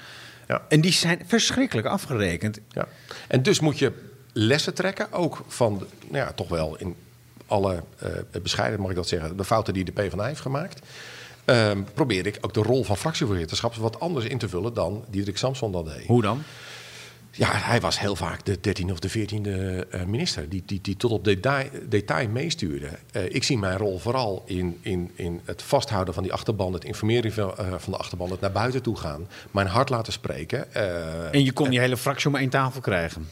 Ja. 0.48 0.62
En 0.70 0.82
die 0.82 0.92
zijn 0.92 1.22
verschrikkelijk 1.26 1.88
afgerekend. 1.88 2.60
Ja. 2.70 2.88
En 3.28 3.44
dus 3.44 3.60
moet 3.60 3.80
je 3.80 3.92
lessen 4.34 4.74
trekken, 4.74 5.12
ook 5.12 5.44
van, 5.48 5.78
de- 5.78 5.86
nou 6.08 6.26
ja, 6.26 6.32
toch 6.32 6.48
wel 6.50 6.76
in 6.78 6.96
alle 7.48 7.84
eh 8.00 8.42
bescheiden, 8.42 8.80
mag 8.80 8.90
ik 8.90 8.96
dat 8.96 9.08
zeggen, 9.08 9.38
de 9.38 9.44
fouten 9.46 9.74
die 9.74 9.84
de 9.86 9.92
PvdA 9.92 10.26
heeft 10.26 10.42
gemaakt. 10.42 10.80
Ehm 11.46 11.84
probeer 11.94 12.26
ik 12.26 12.38
ook 12.42 12.54
de 12.54 12.62
rol 12.62 12.84
van 12.84 12.98
fractievoorzitterschap 12.98 13.76
wat 13.76 14.00
anders 14.00 14.26
in 14.26 14.38
te 14.38 14.50
vullen 14.50 14.74
dan 14.74 15.06
Diederik 15.10 15.38
Samson 15.38 15.72
dat 15.72 15.86
deed. 15.86 16.08
Hoe 16.08 16.22
dan? 16.22 16.44
Ja, 17.38 17.50
hij 17.52 17.82
was 17.82 18.00
heel 18.00 18.16
vaak 18.16 18.46
de 18.46 18.58
13e 18.58 18.92
of 18.92 19.00
de 19.00 19.10
14e 19.10 19.90
eh, 19.90 20.04
minister, 20.04 20.50
die, 20.50 20.64
die, 20.66 20.82
die 20.82 20.98
tot 20.98 21.12
op 21.12 21.24
detail, 21.24 21.70
detail 21.90 22.30
meestuurde. 22.30 22.90
Eh, 23.12 23.24
ik 23.30 23.44
zie 23.44 23.58
mijn 23.58 23.78
rol 23.78 24.00
vooral 24.00 24.44
in, 24.46 24.80
in, 24.82 25.12
in 25.16 25.42
het 25.46 25.62
vasthouden 25.62 26.14
van 26.14 26.24
die 26.24 26.34
achterban, 26.34 26.74
het 26.74 26.84
informeren 26.84 27.34
van, 27.34 27.58
eh, 27.58 27.74
van 27.78 27.94
de 27.94 28.00
achterban, 28.00 28.32
het 28.32 28.40
naar 28.40 28.52
buiten 28.52 28.82
toe 28.82 28.98
gaan, 28.98 29.28
mijn 29.52 29.68
hart 29.68 29.90
laten 29.90 30.14
spreken. 30.14 30.74
En 31.34 31.44
je 31.44 31.52
kon 31.52 31.70
die 31.70 31.80
hele 31.80 31.98
fractie 31.98 32.30
om 32.30 32.36
één 32.36 32.50
tafel 32.50 32.82
krijgen. 32.82 33.28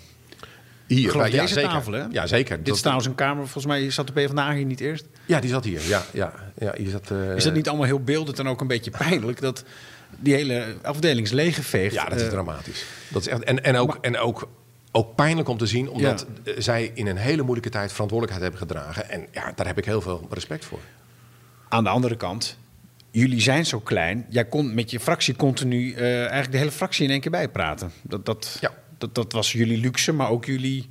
Hier, 0.93 1.11
geloof 1.11 1.27
ja, 1.27 1.41
deze 1.41 1.53
zeker. 1.53 1.69
tafel, 1.69 1.93
hè? 1.93 2.03
Ja, 2.11 2.27
zeker. 2.27 2.55
Dit 2.57 2.65
Dat- 2.65 2.75
is 2.75 2.81
trouwens 2.81 3.07
een 3.07 3.15
kamer, 3.15 3.43
volgens 3.43 3.65
mij 3.65 3.89
zat 3.91 4.07
de 4.07 4.13
PvdA 4.13 4.53
hier 4.53 4.65
niet 4.65 4.79
eerst. 4.79 5.05
Ja, 5.25 5.39
die 5.39 5.49
zat 5.49 5.63
hier. 5.63 5.81
Ja, 5.87 6.03
ja, 6.11 6.33
ja, 6.57 6.73
zat, 6.89 7.11
eh, 7.11 7.35
Is 7.35 7.43
dat 7.43 7.53
niet 7.53 7.67
allemaal 7.67 7.85
heel 7.85 7.99
beeldend 8.03 8.39
en 8.39 8.47
ook 8.47 8.61
een 8.61 8.67
beetje 8.67 8.91
pijnlijk... 8.91 9.41
dat 9.41 9.63
die 10.19 10.33
hele 10.33 10.75
afdeling 10.81 11.25
is 11.25 11.31
leeggeveegd? 11.31 11.93
Ja, 11.93 12.03
dat 12.05 12.17
is 12.19 12.23
Eh, 12.23 12.29
dramatisch. 12.29 12.85
Dat 13.09 13.21
is 13.21 13.27
echt, 13.27 13.43
en 13.43 13.63
en, 13.63 13.75
ook, 13.75 13.97
en 14.01 14.17
ook, 14.17 14.49
ook 14.91 15.15
pijnlijk 15.15 15.47
om 15.49 15.57
te 15.57 15.65
zien, 15.65 15.89
omdat 15.89 16.25
zij 16.57 16.91
in 16.93 17.07
een 17.07 17.17
hele 17.17 17.41
moeilijke 17.41 17.69
tijd 17.69 17.91
verantwoordelijkheid 17.91 18.51
hebben 18.51 18.67
gedragen. 18.67 19.09
En 19.09 19.27
ja, 19.31 19.51
daar 19.55 19.65
heb 19.67 19.77
ik 19.77 19.85
heel 19.85 20.01
veel 20.01 20.27
respect 20.29 20.65
voor. 20.65 20.79
Aan 21.69 21.83
de 21.83 21.89
andere 21.89 22.15
kant, 22.17 22.57
jullie 23.11 23.41
zijn 23.41 23.65
zo 23.65 23.79
klein. 23.79 24.25
Jij 24.29 24.45
kon 24.45 24.73
met 24.73 24.91
je 24.91 24.99
fractie 24.99 25.35
continu 25.35 25.93
eh, 25.93 26.19
eigenlijk 26.19 26.51
de 26.51 26.57
hele 26.57 26.71
fractie 26.71 27.05
in 27.05 27.11
één 27.11 27.21
keer 27.21 27.31
bijpraten. 27.31 27.91
Dat, 28.01 28.25
dat, 28.25 28.57
Ja. 28.61 28.71
Dat, 29.03 29.15
dat 29.15 29.31
was 29.31 29.51
jullie 29.51 29.77
luxe, 29.77 30.11
maar 30.11 30.29
ook 30.29 30.45
jullie, 30.45 30.89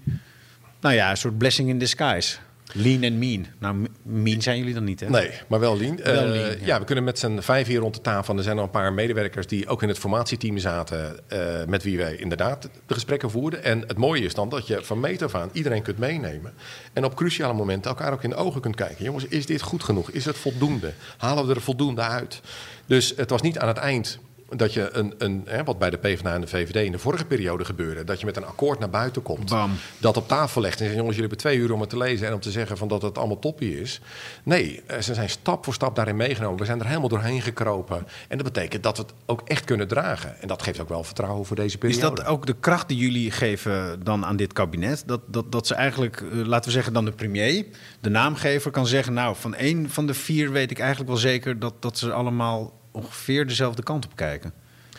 nou 0.80 0.94
ja, 0.94 1.10
een 1.10 1.16
soort 1.16 1.38
blessing 1.38 1.68
in 1.68 1.78
disguise. 1.78 2.36
Lean 2.74 3.02
en 3.02 3.18
mean. 3.18 3.46
Nou, 3.58 3.86
mean 4.02 4.42
zijn 4.42 4.58
jullie 4.58 4.74
dan 4.74 4.84
niet, 4.84 5.00
hè? 5.00 5.08
Nee, 5.08 5.30
maar 5.48 5.60
wel. 5.60 5.78
Wel 5.78 5.96
Eh, 5.96 6.36
ja. 6.36 6.56
ja. 6.64 6.78
we 6.78 6.84
kunnen 6.84 7.04
met 7.04 7.18
z'n 7.18 7.40
vijf 7.40 7.66
hier 7.66 7.80
rond 7.80 7.94
de 7.94 8.00
tafel. 8.00 8.36
Er 8.36 8.42
zijn 8.42 8.56
nog 8.56 8.64
een 8.64 8.70
paar 8.70 8.92
medewerkers 8.92 9.46
die 9.46 9.68
ook 9.68 9.82
in 9.82 9.88
het 9.88 9.98
formatieteam 9.98 10.58
zaten. 10.58 11.28
eh, 11.28 11.38
met 11.66 11.82
wie 11.82 11.96
wij 11.96 12.16
inderdaad 12.16 12.68
de 12.86 12.94
gesprekken 12.94 13.30
voerden. 13.30 13.64
En 13.64 13.84
het 13.86 13.96
mooie 13.96 14.24
is 14.24 14.34
dan 14.34 14.48
dat 14.48 14.66
je 14.66 14.84
van 14.84 15.00
meet 15.00 15.22
af 15.22 15.34
aan 15.34 15.50
iedereen 15.52 15.82
kunt 15.82 15.98
meenemen. 15.98 16.52
En 16.92 17.04
op 17.04 17.14
cruciale 17.14 17.54
momenten 17.54 17.90
elkaar 17.90 18.12
ook 18.12 18.22
in 18.22 18.30
de 18.30 18.36
ogen 18.36 18.60
kunt 18.60 18.76
kijken. 18.76 19.04
Jongens, 19.04 19.26
is 19.26 19.46
dit 19.46 19.62
goed 19.62 19.82
genoeg? 19.82 20.10
Is 20.10 20.24
het 20.24 20.38
voldoende? 20.38 20.92
Halen 21.16 21.46
we 21.46 21.54
er 21.54 21.60
voldoende 21.60 22.02
uit? 22.02 22.40
Dus 22.86 23.12
het 23.16 23.30
was 23.30 23.42
niet 23.42 23.58
aan 23.58 23.68
het 23.68 23.76
eind 23.76 24.18
dat 24.56 24.72
je 24.72 24.88
een, 24.92 25.14
een 25.18 25.42
hè, 25.46 25.64
wat 25.64 25.78
bij 25.78 25.90
de 25.90 25.96
PvdA 25.96 26.34
en 26.34 26.40
de 26.40 26.46
VVD 26.46 26.76
in 26.76 26.92
de 26.92 26.98
vorige 26.98 27.24
periode 27.24 27.64
gebeurde, 27.64 28.04
dat 28.04 28.20
je 28.20 28.26
met 28.26 28.36
een 28.36 28.46
akkoord 28.46 28.78
naar 28.78 28.90
buiten 28.90 29.22
komt, 29.22 29.50
Bam. 29.50 29.70
dat 29.98 30.16
op 30.16 30.28
tafel 30.28 30.60
legt 30.60 30.78
en 30.80 30.84
zegt, 30.84 30.96
jongens, 30.96 31.16
jullie 31.16 31.30
hebben 31.30 31.50
twee 31.50 31.58
uur 31.58 31.72
om 31.72 31.80
het 31.80 31.90
te 31.90 31.96
lezen 31.96 32.26
en 32.26 32.34
om 32.34 32.40
te 32.40 32.50
zeggen 32.50 32.76
van 32.76 32.88
dat 32.88 33.02
het 33.02 33.18
allemaal 33.18 33.38
toppie 33.38 33.80
is. 33.80 34.00
Nee, 34.42 34.82
eh, 34.86 35.00
ze 35.00 35.14
zijn 35.14 35.30
stap 35.30 35.64
voor 35.64 35.74
stap 35.74 35.96
daarin 35.96 36.16
meegenomen. 36.16 36.58
We 36.58 36.64
zijn 36.64 36.80
er 36.80 36.86
helemaal 36.86 37.08
doorheen 37.08 37.42
gekropen. 37.42 38.06
En 38.28 38.38
dat 38.38 38.52
betekent 38.52 38.82
dat 38.82 38.96
we 38.96 39.02
het 39.02 39.12
ook 39.26 39.42
echt 39.44 39.64
kunnen 39.64 39.88
dragen. 39.88 40.40
En 40.40 40.48
dat 40.48 40.62
geeft 40.62 40.80
ook 40.80 40.88
wel 40.88 41.04
vertrouwen 41.04 41.46
voor 41.46 41.56
deze 41.56 41.78
Is 41.80 41.96
periode. 41.96 42.14
dat 42.14 42.26
ook 42.26 42.46
de 42.46 42.56
kracht 42.60 42.88
die 42.88 42.96
jullie 42.96 43.30
geven 43.30 44.04
dan 44.04 44.24
aan 44.24 44.36
dit 44.36 44.52
kabinet? 44.52 45.02
Dat, 45.06 45.20
dat, 45.26 45.52
dat 45.52 45.66
ze 45.66 45.74
eigenlijk, 45.74 46.20
eh, 46.20 46.38
laten 46.46 46.64
we 46.64 46.70
zeggen 46.70 46.92
dan 46.92 47.04
de 47.04 47.12
premier, 47.12 47.66
de 48.00 48.10
naamgever, 48.10 48.70
kan 48.70 48.86
zeggen... 48.86 49.12
nou, 49.12 49.36
van 49.36 49.54
één 49.54 49.90
van 49.90 50.06
de 50.06 50.14
vier 50.14 50.52
weet 50.52 50.70
ik 50.70 50.78
eigenlijk 50.78 51.10
wel 51.10 51.18
zeker... 51.18 51.58
dat, 51.58 51.82
dat 51.82 51.98
ze 51.98 52.12
allemaal 52.12 52.80
ongeveer 52.92 53.46
dezelfde 53.46 53.82
kant 53.82 54.04
op 54.04 54.16
kijken. 54.16 54.52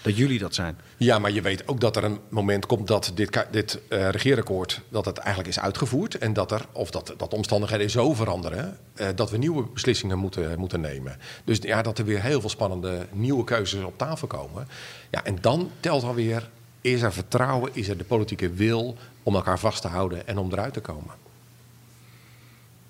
Dat 0.04 0.18
jullie 0.18 0.40
dat 0.40 0.56
zijn. 0.56 0.78
Ja, 0.98 1.20
maar 1.20 1.32
je 1.32 1.42
weet 1.42 1.68
ook 1.68 1.80
dat 1.80 1.96
er 1.96 2.04
een 2.04 2.20
moment 2.30 2.66
komt 2.66 2.88
dat 2.88 3.12
dit, 3.16 3.46
dit 3.52 3.80
eh, 3.90 4.10
regeerakkoord 4.10 4.82
dat 4.90 5.06
het 5.06 5.18
eigenlijk 5.18 5.50
is 5.50 5.60
uitgevoerd. 5.60 6.18
En 6.18 6.34
dat 6.34 6.52
er, 6.52 6.66
of 6.72 6.92
dat, 6.92 7.14
dat 7.18 7.30
de 7.30 7.36
omstandigheden 7.36 7.90
zo 7.90 8.14
veranderen, 8.14 8.78
eh, 8.94 9.08
dat 9.16 9.32
we 9.32 9.38
nieuwe 9.38 9.64
beslissingen 9.74 10.18
moeten, 10.18 10.60
moeten 10.60 10.82
nemen. 10.82 11.18
Dus 11.44 11.58
ja, 11.62 11.82
dat 11.82 11.98
er 11.98 12.06
weer 12.06 12.22
heel 12.22 12.40
veel 12.40 12.50
spannende 12.50 13.08
nieuwe 13.12 13.44
keuzes 13.44 13.84
op 13.84 13.98
tafel 13.98 14.28
komen. 14.28 14.68
Ja, 15.12 15.24
en 15.24 15.38
dan 15.42 15.72
telt 15.80 16.04
alweer, 16.04 16.50
is 16.82 17.02
er 17.02 17.14
vertrouwen, 17.14 17.72
is 17.74 17.88
er 17.88 17.98
de 17.98 18.04
politieke 18.04 18.54
wil 18.54 18.98
om 19.24 19.36
elkaar 19.36 19.60
vast 19.60 19.82
te 19.82 19.88
houden 19.88 20.28
en 20.28 20.38
om 20.38 20.52
eruit 20.52 20.74
te 20.74 20.82
komen. 20.82 21.14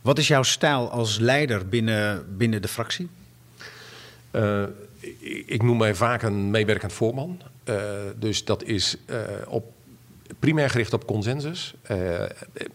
Wat 0.02 0.18
is 0.18 0.28
jouw 0.28 0.44
stijl 0.44 0.90
als 0.90 1.20
leider 1.20 1.68
binnen, 1.68 2.38
binnen 2.38 2.62
de 2.62 2.68
fractie? 2.68 3.10
Eh, 4.32 4.64
ik, 5.46 5.64
noem 5.64 5.78
mij 5.78 5.96
vaak 5.96 6.22
een 6.22 6.52
meewerkend 6.52 6.94
voorman. 6.94 7.42
Eh, 7.64 7.76
dus 8.20 8.46
dat 8.46 8.64
is 8.64 8.98
eh, 9.06 9.18
op, 9.48 9.72
primair 10.40 10.70
gericht 10.70 10.94
op 10.94 11.06
consensus. 11.06 11.74
Eh, 11.82 12.24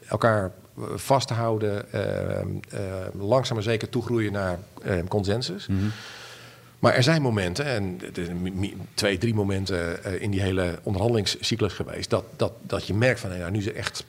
elkaar 0.08 0.52
vasthouden, 0.94 1.84
langzaam 3.18 3.54
maar 3.54 3.64
zeker 3.64 3.88
toegroeien 3.88 4.32
naar 4.32 4.58
consensus. 5.08 5.68
Maar 6.78 6.94
er 6.94 7.02
zijn 7.02 7.22
momenten, 7.22 7.64
en 7.64 8.00
er 8.14 8.28
twee, 8.94 9.18
drie 9.18 9.34
momenten 9.34 10.04
in 10.20 10.30
die 10.30 10.40
hele 10.40 10.78
onderhandelingscyclus 10.82 11.72
geweest, 11.72 12.10
dat, 12.10 12.24
dat, 12.36 12.52
dat 12.62 12.86
je 12.86 12.94
merkt 12.94 13.20
van, 13.20 13.38
nou, 13.38 13.50
nu 13.50 13.58
is 13.58 13.66
er 13.66 13.74
echt, 13.74 14.04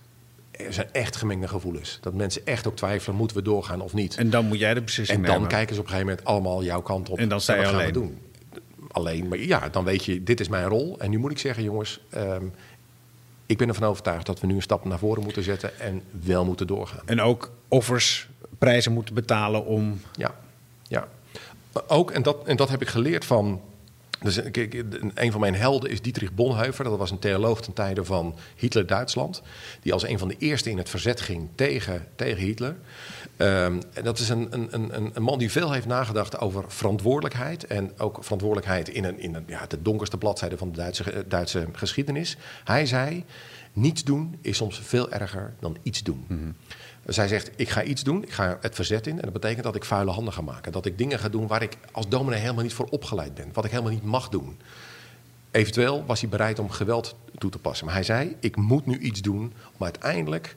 er 0.66 0.74
zijn 0.74 0.88
echt 0.92 1.16
gemengde 1.16 1.48
gevoelens. 1.48 1.98
Dat 2.02 2.14
mensen 2.14 2.46
echt 2.46 2.68
ook 2.68 2.76
twijfelen, 2.76 3.16
moeten 3.18 3.38
we 3.38 3.44
doorgaan 3.44 3.82
of 3.82 3.94
niet. 3.94 4.16
En 4.16 4.30
dan 4.30 4.46
moet 4.46 4.60
jij 4.60 4.74
de 4.74 4.82
beslissing 4.82 5.18
En 5.20 5.26
dan 5.26 5.34
nemen. 5.34 5.50
kijken 5.50 5.76
ze 5.76 5.82
op 5.82 5.86
een 5.88 5.92
gegeven 5.92 6.12
moment 6.12 6.28
allemaal 6.28 6.64
jouw 6.64 6.82
kant 6.82 7.10
op. 7.10 7.18
En 7.18 7.30
dan 7.30 7.42
sta 7.42 7.54
je 7.54 7.60
wat 7.60 7.68
gaan 7.68 7.78
we 7.78 7.82
alleen. 7.82 7.94
doen? 7.94 8.20
Alleen, 8.92 9.28
maar 9.28 9.38
ja, 9.38 9.70
dan 9.70 9.84
weet 9.84 10.06
je, 10.06 10.24
dit 10.24 10.40
is 10.40 10.48
mijn 10.48 10.68
rol. 10.68 11.00
En 11.00 11.10
nu 11.10 11.18
moet 11.18 11.32
ik 11.32 11.38
zeggen, 11.40 11.64
jongens, 11.64 12.00
ehm, 12.10 12.46
ik 13.46 13.58
ben 13.58 13.68
ervan 13.68 13.88
overtuigd 13.88 14.26
dat 14.26 14.40
we 14.40 14.48
nu 14.48 14.56
een 14.56 14.62
stap 14.62 14.86
naar 14.86 15.00
voren 15.00 15.24
moeten 15.24 15.44
zetten 15.44 15.80
en 15.80 16.02
wel 16.12 16.46
moeten 16.46 16.68
doorgaan. 16.68 17.02
En 17.06 17.22
ook 17.22 17.52
offers, 17.68 18.30
prijzen 18.58 18.92
moeten 18.92 19.14
betalen 19.16 19.66
om... 19.66 20.02
Ja, 20.12 20.36
ja. 20.88 21.08
Ook, 21.88 22.12
en 22.12 22.22
dat, 22.22 22.48
en 22.48 22.56
dat 22.56 22.70
heb 22.70 22.82
ik 22.82 22.88
geleerd 22.88 23.26
van. 23.26 23.62
Dus, 24.22 24.42
kijk, 24.52 24.84
een 25.14 25.32
van 25.32 25.40
mijn 25.40 25.56
helden 25.56 25.90
is 25.90 26.02
Dietrich 26.02 26.34
Bonhoeffer. 26.34 26.84
Dat 26.84 26.98
was 26.98 27.12
een 27.12 27.20
theoloog 27.20 27.62
ten 27.62 27.74
tijde 27.74 28.06
van 28.06 28.36
Hitler-Duitsland. 28.56 29.42
Die 29.82 29.94
als 29.94 30.08
een 30.08 30.20
van 30.20 30.28
de 30.28 30.36
eerste 30.38 30.70
in 30.70 30.78
het 30.78 30.90
verzet 30.90 31.22
ging 31.22 31.50
tegen, 31.56 32.08
tegen 32.16 32.44
Hitler. 32.44 32.76
Ehm, 33.38 33.82
en 33.94 34.04
dat 34.04 34.20
is 34.20 34.30
een, 34.30 34.48
een, 34.50 34.68
een, 34.72 35.12
een 35.14 35.24
man 35.24 35.40
die 35.40 35.52
veel 35.52 35.72
heeft 35.72 35.86
nagedacht 35.86 36.40
over 36.40 36.64
verantwoordelijkheid. 36.68 37.68
En 37.68 37.92
ook 37.98 38.18
verantwoordelijkheid 38.22 38.90
in, 38.90 39.04
een, 39.04 39.20
in 39.20 39.36
een, 39.36 39.44
ja, 39.48 39.66
de 39.68 39.82
donkerste 39.82 40.18
bladzijde 40.18 40.58
van 40.58 40.72
de 40.72 40.78
Duitse, 40.78 41.26
Duitse 41.28 41.68
geschiedenis. 41.74 42.38
Hij 42.64 42.86
zei: 42.86 43.26
Niets 43.74 44.04
doen 44.04 44.38
is 44.42 44.58
soms 44.58 44.80
veel 44.84 45.12
erger 45.12 45.54
dan 45.60 45.78
iets 45.84 46.04
doen. 46.04 46.26
Dus 46.28 46.54
hij 47.06 47.28
zegt, 47.28 47.52
ik 47.56 47.70
ga 47.70 47.84
iets 47.84 48.04
doen, 48.04 48.24
ik 48.24 48.32
ga 48.32 48.58
het 48.62 48.76
verzet 48.76 49.08
in. 49.08 49.16
En 49.16 49.22
dat 49.22 49.34
betekent 49.34 49.64
dat 49.64 49.76
ik 49.76 49.84
vuile 49.84 50.12
handen 50.12 50.34
ga 50.34 50.42
maken. 50.42 50.72
Dat 50.72 50.86
ik 50.86 50.98
dingen 50.98 51.20
ga 51.20 51.30
doen 51.30 51.48
waar 51.48 51.62
ik 51.62 51.78
als 51.92 52.08
dominee 52.08 52.40
helemaal 52.40 52.64
niet 52.64 52.74
voor 52.74 52.88
opgeleid 52.90 53.34
ben. 53.34 53.50
Wat 53.54 53.66
ik 53.66 53.72
helemaal 53.72 53.92
niet 53.92 54.04
mag 54.04 54.30
doen. 54.30 54.60
Eventueel 55.52 56.04
was 56.06 56.22
hij 56.22 56.30
bereid 56.30 56.60
om 56.60 56.70
geweld 56.70 57.16
toe 57.38 57.50
te 57.50 57.58
passen. 57.58 57.86
Maar 57.86 57.96
hij 57.96 58.04
zei, 58.04 58.36
ik 58.40 58.56
moet 58.56 58.86
nu 58.86 58.98
iets 58.98 59.22
doen 59.22 59.54
om 59.78 59.84
uiteindelijk 59.84 60.56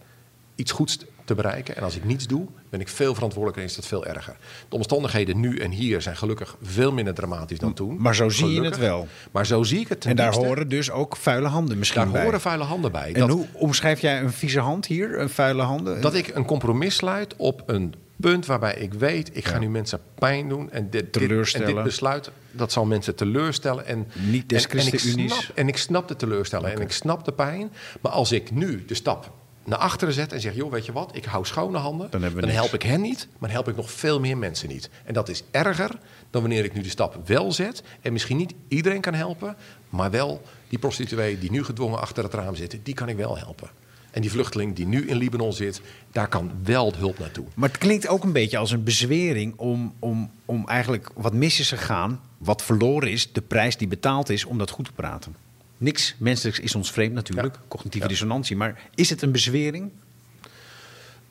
iets 0.55 0.72
goeds 0.72 0.98
te 1.24 1.35
bereiken. 1.35 1.76
En 1.76 1.82
als 1.82 1.96
ik 1.96 2.04
niets 2.04 2.26
doe, 2.26 2.46
ben 2.70 2.80
ik 2.80 2.88
veel 2.88 3.14
verantwoordelijker 3.14 3.62
en 3.64 3.68
is 3.68 3.76
dat 3.76 3.87
veel 3.87 4.06
erger. 4.06 4.37
De 4.68 4.76
omstandigheden 4.76 5.40
nu 5.40 5.58
en 5.58 5.70
hier 5.70 6.02
zijn 6.02 6.16
gelukkig 6.16 6.56
veel 6.62 6.92
minder 6.92 7.14
dramatisch 7.14 7.58
dan 7.58 7.74
toen. 7.74 7.96
Maar 8.00 8.14
zo 8.14 8.28
zie 8.28 8.52
je 8.52 8.62
het 8.64 8.78
wel. 8.78 9.06
Maar 9.30 9.46
zo 9.46 9.62
zie 9.62 9.80
ik 9.80 9.88
het 9.88 10.04
En 10.04 10.16
daar 10.16 10.30
diepste. 10.30 10.46
horen 10.46 10.68
dus 10.68 10.90
ook 10.90 11.16
vuile 11.16 11.48
handen 11.48 11.78
misschien 11.78 12.02
daar 12.02 12.11
bij. 12.11 12.24
horen 12.24 12.40
vuile 12.40 12.64
handen 12.64 12.92
bij. 12.92 13.12
En 13.12 13.20
Dat- 13.20 13.30
hoe 13.30 13.46
omschrijf 13.52 14.00
jij 14.00 14.20
een 14.20 14.32
vieze 14.32 14.61
hand 14.61 14.87
hier, 14.87 15.18
een 15.20 15.30
vuile 15.30 15.62
handen? 15.62 16.00
Dat 16.00 16.14
ik 16.14 16.28
een 16.35 16.44
compromis 16.44 16.94
sluit 16.94 17.37
op 17.37 17.62
een 17.66 17.94
punt 18.16 18.46
waarbij 18.46 18.74
ik 18.74 18.94
weet, 18.94 19.30
ik 19.37 19.44
ga 19.46 19.58
nu 19.58 19.68
mensen 19.68 20.00
pijn 20.14 20.48
doen. 20.48 20.70
En 20.70 20.82
dit, 20.82 20.92
dit, 20.92 21.02
en 21.04 21.11
Teleurstellen. 21.28 21.74
dit 21.74 21.85
besluit, 21.85 22.30
dat 22.50 22.72
zal 22.72 22.85
mensen 22.85 23.14
teleurstellen. 23.14 23.87
En, 23.87 24.06
Niet 24.30 24.48
des 24.48 24.66
en, 24.66 24.78
en, 24.78 24.87
ik 24.87 24.98
snap, 24.98 25.50
en 25.54 25.68
ik 25.68 25.76
snap 25.76 26.08
de 26.08 26.16
teleurstellen 26.16 26.72
en 26.72 26.80
ik 26.80 26.92
snap 26.92 27.24
de 27.24 27.32
pijn. 27.32 27.72
Maar 28.00 28.12
als 28.12 28.32
ik 28.32 28.50
nu 28.50 28.85
de 28.87 28.94
stap 28.94 29.30
naar 29.64 29.79
achteren 29.79 30.14
zet 30.14 30.33
en 30.33 30.40
zeg... 30.40 30.55
joh, 30.55 30.70
weet 30.70 30.87
je 30.87 30.92
wat, 30.92 31.16
ik 31.16 31.25
hou 31.25 31.46
schone 31.46 31.79
handen... 31.79 32.11
Dan 32.11 32.20
dan 32.20 32.48
help 32.48 32.75
ik 32.75 32.83
hen 32.83 33.01
niet, 33.01 33.29
maar 33.31 33.48
dan 33.48 33.51
help 33.51 33.68
ik 33.68 33.77
nog 33.77 33.90
veel 33.90 34.20
meer 34.20 34.38
mensen 34.38 34.68
niet. 34.68 34.90
En 35.05 35.14
dat 35.14 35.29
is 35.29 35.42
erger 35.51 35.90
dan 36.31 36.40
wanneer 36.40 36.64
ik 36.64 36.75
nu 36.75 36.81
de 36.81 36.88
stap 36.88 37.29
wel 37.29 37.53
zet... 37.53 37.83
en 38.01 38.12
misschien 38.12 38.37
niet 38.37 38.55
iedereen 38.68 39.01
kan 39.01 39.14
helpen... 39.14 39.57
maar 39.88 40.11
wel 40.11 40.42
die 40.68 40.79
prostituee 40.79 41.38
die 41.38 41.51
nu 41.51 41.64
gedwongen 41.64 42.01
achter 42.01 42.25
het 42.25 42.35
raam 42.35 42.55
zitten... 42.55 42.81
die 42.83 42.94
kan 42.94 43.09
ik 43.09 43.16
wel 43.16 43.38
helpen. 43.38 43.70
En 44.11 44.20
die 44.20 44.31
vluchteling 44.31 44.77
die 44.77 44.87
nu 44.87 45.09
in 45.09 45.16
Libanon 45.16 45.53
zit... 45.53 45.81
daar 46.11 46.29
kan 46.29 46.53
wel 46.62 46.92
hulp 46.96 47.18
naartoe. 47.18 47.44
Maar 47.55 47.68
het 47.68 47.79
klinkt 47.79 48.09
ook 48.09 48.25
een 48.25 48.33
beetje 48.33 48.59
als 48.59 48.70
een 48.70 48.85
bezwering 48.85 49.55
om, 49.57 49.94
om, 49.98 50.31
om 50.44 50.68
eigenlijk 50.68 51.11
wat 51.14 51.33
mis 51.33 51.61
is 51.61 51.68
gegaan, 51.68 52.20
wat 52.38 52.62
verloren 52.62 53.11
is, 53.11 53.33
de 53.33 53.42
prijs 53.42 53.77
die 53.77 53.88
betaald 53.88 54.29
is 54.29 54.44
om 54.44 54.59
dat 54.59 54.70
goed 54.70 54.85
te 54.85 54.92
praten. 54.92 55.35
Niks 55.83 56.14
menselijks 56.18 56.61
is 56.61 56.75
ons 56.75 56.92
vreemd 56.92 57.14
natuurlijk, 57.14 57.59
cognitieve 57.68 58.09
dissonantie. 58.09 58.57
Maar 58.57 58.81
is 58.95 59.11
het 59.11 59.23
een 59.23 59.33
bezwering? 59.33 59.90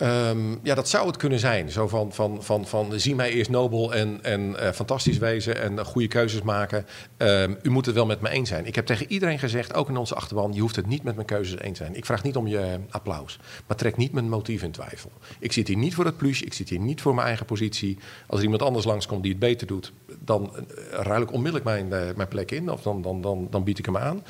Ehm, 0.02 0.56
ja, 0.64 0.76
dat 0.76 0.90
zou 0.90 1.08
het 1.08 1.18
kunnen 1.18 1.40
zijn. 1.40 1.72
Zo 1.72 1.88
van, 1.88 2.14
van, 2.14 2.44
van, 2.44 2.68
van 2.68 3.00
zie 3.00 3.16
mij 3.16 3.32
eerst 3.32 3.50
nobel 3.50 3.94
en, 3.94 4.20
en 4.24 4.60
eh, 4.60 4.72
fantastisch 4.72 5.18
wezen 5.18 5.62
en 5.62 5.80
eh, 5.80 5.86
goede 5.86 6.08
keuzes 6.08 6.42
maken. 6.42 6.86
Ehm, 7.18 7.54
u 7.62 7.70
moet 7.70 7.86
het 7.86 7.96
wel 7.96 8.06
met 8.06 8.22
me 8.22 8.30
eens 8.30 8.50
zijn. 8.50 8.66
Ik 8.66 8.76
heb 8.76 8.86
tegen 8.86 9.12
iedereen 9.12 9.40
gezegd, 9.40 9.74
ook 9.74 9.90
in 9.90 9.98
onze 9.98 10.16
achterban, 10.16 10.54
je 10.54 10.62
hoeft 10.62 10.76
het 10.76 10.88
niet 10.88 11.04
met 11.04 11.16
mijn 11.16 11.28
keuzes 11.28 11.60
eens 11.60 11.78
te 11.78 11.84
zijn. 11.84 11.96
Ik 11.96 12.06
vraag 12.06 12.24
niet 12.24 12.36
om 12.36 12.48
je 12.48 12.58
eh, 12.58 12.74
applaus, 12.90 13.40
maar 13.68 13.78
trek 13.78 13.98
niet 13.98 14.12
mijn 14.12 14.30
motief 14.30 14.64
in 14.64 14.72
twijfel. 14.72 15.12
Ik 15.40 15.52
zit 15.52 15.68
hier 15.68 15.78
niet 15.78 15.94
voor 15.94 16.06
het 16.06 16.18
plus, 16.18 16.42
ik 16.42 16.54
zit 16.54 16.70
hier 16.70 16.80
niet 16.80 17.02
voor 17.02 17.16
mijn 17.16 17.28
eigen 17.28 17.46
positie. 17.46 17.98
Als 18.28 18.40
er 18.40 18.44
iemand 18.44 18.62
anders 18.62 18.86
langskomt 18.86 19.24
die 19.24 19.32
het 19.32 19.40
beter 19.40 19.68
doet, 19.68 19.92
dan 20.26 20.56
eh, 20.56 20.64
ruil 20.90 21.22
ik 21.22 21.32
onmiddellijk 21.32 21.66
mijn, 21.66 21.94
eh, 21.94 22.16
mijn 22.16 22.28
plek 22.28 22.52
in 22.52 22.70
of 22.70 22.82
dan, 22.82 23.02
dan, 23.02 23.22
dan, 23.22 23.48
dan 23.50 23.64
bied 23.64 23.80
ik 23.80 23.86
hem 23.86 23.98
aan. 23.98 24.24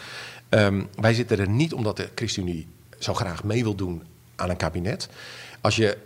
Ehm, 0.49 0.83
wij 0.95 1.13
zitten 1.13 1.39
er 1.39 1.49
niet 1.49 1.73
omdat 1.73 1.97
de 1.97 2.09
ChristenUnie 2.15 2.67
zo 2.99 3.13
graag 3.13 3.43
mee 3.43 3.63
wil 3.63 3.75
doen 3.75 4.03
aan 4.35 4.49
een 4.49 4.57
kabinet. 4.57 5.09
Als 5.61 5.75
je 5.75 5.97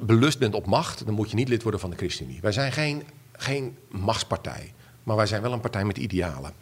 belust 0.00 0.38
bent 0.38 0.54
op 0.54 0.66
macht, 0.66 1.04
dan 1.04 1.14
moet 1.14 1.30
je 1.30 1.36
niet 1.36 1.48
lid 1.48 1.62
worden 1.62 1.80
van 1.80 1.90
de 1.90 1.96
ChristenUnie. 1.96 2.38
Wij 2.40 2.52
zijn 2.52 2.72
geen, 2.72 3.02
geen 3.32 3.76
machtspartij, 3.88 4.72
maar 5.04 5.16
wij 5.16 5.26
zijn 5.26 5.42
wel 5.42 5.52
een 5.52 5.60
partij 5.60 5.84
met 5.84 5.96
idealen. 5.98 6.52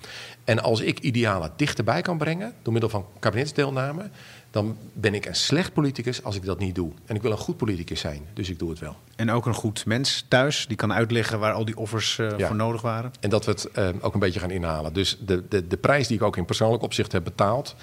En 0.44 0.62
als 0.62 0.80
ik 0.80 0.98
idealen 0.98 1.52
dichterbij 1.56 2.02
kan 2.02 2.18
brengen 2.18 2.52
door 2.62 2.72
middel 2.72 2.90
van 2.90 3.06
kabinetsdeelname, 3.18 4.10
dan 4.50 4.76
ben 4.92 5.14
ik 5.14 5.26
een 5.26 5.34
slecht 5.34 5.72
politicus 5.72 6.24
als 6.24 6.36
ik 6.36 6.44
dat 6.44 6.58
niet 6.58 6.74
doe. 6.74 6.90
En 7.06 7.14
ik 7.14 7.22
wil 7.22 7.30
een 7.30 7.36
goed 7.38 7.56
politicus 7.56 8.00
zijn, 8.00 8.22
dus 8.34 8.48
ik 8.50 8.58
doe 8.58 8.70
het 8.70 8.78
wel. 8.78 8.96
En 9.16 9.30
ook 9.30 9.46
een 9.46 9.54
goed 9.54 9.86
mens 9.86 10.24
thuis, 10.28 10.66
die 10.66 10.76
kan 10.76 10.92
uitleggen 10.92 11.38
waar 11.38 11.52
al 11.52 11.64
die 11.64 11.76
offers 11.76 12.18
eh, 12.18 12.38
Ja. 12.38 12.46
voor 12.46 12.56
nodig 12.56 12.80
waren. 12.82 13.12
En 13.20 13.30
dat 13.30 13.44
we 13.44 13.50
het 13.50 13.64
eh, 13.70 13.88
ook 14.00 14.14
een 14.14 14.20
beetje 14.20 14.40
gaan 14.40 14.50
inhalen. 14.50 14.92
Dus 14.92 15.18
de, 15.20 15.48
de, 15.48 15.66
de 15.66 15.76
prijs 15.76 16.06
die 16.06 16.16
ik 16.16 16.22
ook 16.22 16.36
in 16.36 16.44
persoonlijk 16.44 16.82
opzicht 16.82 17.12
heb 17.12 17.24
betaald. 17.24 17.74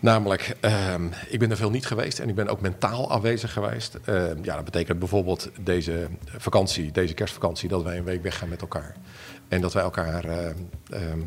Namelijk, 0.00 0.56
ehm, 0.60 1.06
ik 1.28 1.38
ben 1.38 1.50
er 1.50 1.56
veel 1.56 1.70
niet 1.70 1.86
geweest 1.86 2.18
en 2.18 2.28
ik 2.28 2.34
ben 2.34 2.48
ook 2.48 2.60
mentaal 2.60 3.10
afwezig 3.10 3.52
geweest. 3.52 3.98
Ehm, 4.04 4.38
ja, 4.42 4.54
dat 4.54 4.64
betekent 4.64 4.98
bijvoorbeeld 4.98 5.50
deze 5.60 6.08
vakantie, 6.36 6.92
deze 6.92 7.14
kerstvakantie, 7.14 7.68
dat 7.68 7.82
wij 7.82 7.96
een 7.96 8.04
week 8.04 8.22
weggaan 8.22 8.48
met 8.48 8.60
elkaar. 8.60 8.96
En 9.48 9.60
dat 9.60 9.72
wij 9.72 9.82
elkaar 9.82 10.24
ehm, 10.24 11.20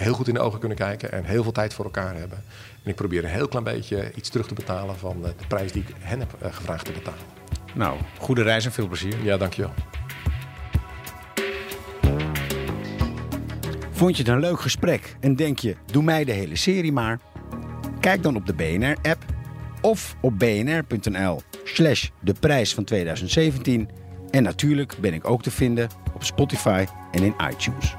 heel 0.00 0.14
goed 0.14 0.28
in 0.28 0.34
de 0.34 0.40
ogen 0.40 0.58
kunnen 0.58 0.78
kijken 0.78 1.12
en 1.12 1.24
heel 1.24 1.42
veel 1.42 1.52
tijd 1.52 1.74
voor 1.74 1.84
elkaar 1.84 2.16
hebben. 2.16 2.38
En 2.82 2.90
ik 2.90 2.94
probeer 2.94 3.24
een 3.24 3.30
heel 3.30 3.48
klein 3.48 3.64
beetje 3.64 4.12
iets 4.14 4.28
terug 4.28 4.46
te 4.46 4.54
betalen 4.54 4.96
van 4.96 5.16
eh, 5.24 5.30
de 5.38 5.46
prijs 5.46 5.72
die 5.72 5.82
ik 5.82 5.94
hen 5.98 6.18
heb 6.18 6.36
eh, 6.38 6.52
gevraagd 6.52 6.84
te 6.84 6.92
betalen. 6.92 7.20
Nou, 7.74 7.98
goede 8.18 8.42
reis 8.42 8.64
en 8.64 8.72
veel 8.72 8.86
plezier. 8.86 9.22
Ja, 9.22 9.36
dankjewel. 9.36 9.72
Vond 13.90 14.16
je 14.16 14.22
het 14.22 14.32
een 14.32 14.40
leuk 14.40 14.60
gesprek 14.60 15.16
en 15.20 15.36
denk 15.36 15.58
je, 15.58 15.76
doe 15.86 16.02
mij 16.02 16.24
de 16.24 16.32
hele 16.32 16.56
serie 16.56 16.92
maar? 16.92 17.29
Kijk 18.00 18.22
dan 18.22 18.36
op 18.36 18.46
de 18.46 18.54
BNR-app 18.54 19.24
of 19.80 20.16
op 20.20 20.38
bnr.nl 20.38 21.40
slash 21.64 22.08
de 22.20 22.34
prijs 22.40 22.74
van 22.74 22.84
2017. 22.84 23.88
En 24.30 24.42
natuurlijk 24.42 24.96
ben 25.00 25.14
ik 25.14 25.30
ook 25.30 25.42
te 25.42 25.50
vinden 25.50 25.88
op 26.14 26.24
Spotify 26.24 26.84
en 27.12 27.22
in 27.22 27.34
iTunes. 27.50 27.96